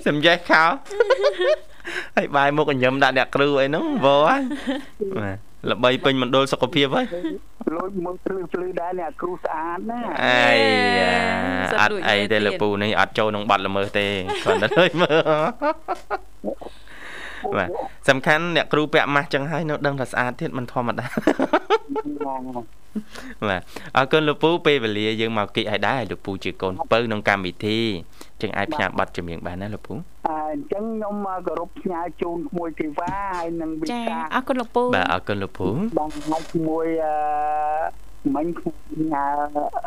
[0.07, 0.65] សំយ៉េះខោ
[2.17, 4.43] ហើយបាយមុខញញឹមដាក់អ្នកគ្រូអីហ្នឹងវ៉ហើយ
[5.19, 5.37] បាទ
[5.71, 7.07] ល្បីពេញមណ្ឌលសុខភាពហើយ
[7.77, 10.55] លួចមើលភ្លឺភ្លឺដែរអ្នកគ្រូស្អាតណាអី
[10.99, 11.15] យ៉ា
[11.81, 14.07] អត់អីទេលពូនេះអត់ចូលក្នុងបាត់ល្មើសទេ
[14.45, 15.21] គាត់ទៅលើមើល
[17.59, 17.69] បាទ
[18.09, 21.07] សំខាន់អ្នកគ្រូពាក់ម៉ាស់ចឹងហើយនៅដឹងថាស្អាតទៀតមិនធម្មតា
[23.49, 23.61] បាទ
[23.97, 27.81] អរគុណលោកពូពេលវេលាយើងមកគិតឲ្យដែរលោកពូជាកូនពៅក្នុងកម្មវិធី
[28.43, 29.95] ចឹងអាចផ្សាយប័ណ្ណចម្រៀងបានណាលោកពូ
[30.29, 31.15] អញ្ចឹងខ្ញុំ
[31.47, 35.69] គោរពផ្ញើជូនក្មួយធីវ៉ាហើយនឹងវិចាសាអរគុណលោកពូបាទអរគុណលោកពូ
[35.99, 38.03] បងហើយជាមួយអឺ
[38.35, 38.47] មិញ
[39.13, 39.27] ញ៉ា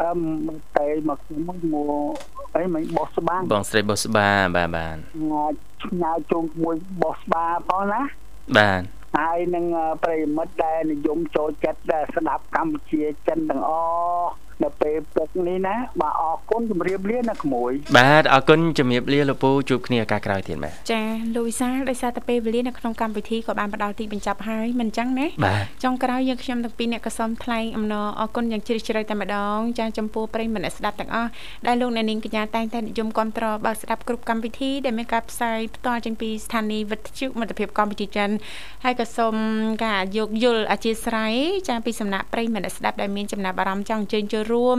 [0.02, 0.12] អឺ
[0.48, 1.42] មកតែមកខ្ញុំ
[1.74, 2.14] មក
[2.56, 4.98] អីមិញបោះស្បាំងបងស្រីបុស្បាបាទបាទ
[5.90, 8.02] ផ្ញើជូនជាមួយបោះស្បាផងណា
[8.58, 8.82] បាទ
[9.18, 9.66] ហើយនឹង
[10.04, 13.72] ប្រិយមិត្តដែលនិយមចូលចិត្តដែលស្ដាប់កម្ពុជាចិនទាំងអ
[14.20, 14.32] ស់
[14.64, 21.02] នៅពេលព្រឹកនេះណាបាទអរគុណជម្រាបលាណាក្មួយបាទអរគុណជំរាបលាលោកពូជួបគ្នាឱកាសក្រោយទៀតបាទចា
[21.36, 31.30] លោកវិសាលដោយសារតែពេលវេលានៅក្នុងកម្មវិធីក៏បានមកដល់ទីបញ្ចប់ហើយមិនអញ្ចឹងណាបាទចុងក្រោយយើងខ្ញុំទាំងពីរអ្នកក៏សូមថ្លែងអំណរអគុណយ៉ាងជ្រាលជ្រៅតែម្ដងចាចំពោះប្រិយមិត្តអ្នកស្ដាប់ទាំងអស់
[31.68, 38.30] ដែលលោកអ្នកនាងកញ្ញាតែងតែនិយមគ្រប់តរបើកស្ដាប់គ្រប់កម្មវិធីដែលមានការផ្សាយផ្ទាល់ចេញពីស្ថានីយ៍វិទ្យុមិត្តភាពកម្ពុជាចិន
[38.84, 39.36] ហើយក៏សូម
[39.86, 41.34] ការយោគយល់អធិស្ឋាន
[41.70, 44.78] ចាពីសំណាក់ប្រិយមិត្តអ្នកស្ដាប់ដែលមានចំណាប់អារម្មណ៍ចង់អញ្ជើញចូលរួម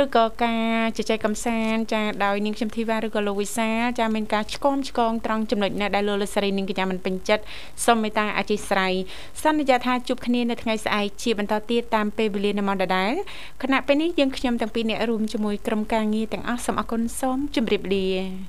[0.00, 7.44] ឬក៏ការជជែកកម្សាន្តចាដោយនាងខ្ញុំធីវ៉ាឬក៏លោកវិសាចាមានការឆ្គមឆ្គងត្រង់ចំណុចណាដែលលោកលស្រីនាងកញ្ញាមិនពេញចិត្ត
[7.86, 8.92] សូមមេត្តាអធិស្ឋាន
[9.42, 13.12] សន្យាថាជួបគ្នានៅថ្ងៃស្អែកជាបន្តទៀតតាមពេលវេលានៅម៉ោងដដែល
[13.62, 18.44] ខណៈពេលនេះយើងខ្ញុំទាំងពីរអ្នករួមជាមួយក្រុមការងារទាំងអស់សូមអរគុណសូមជម្រាបលា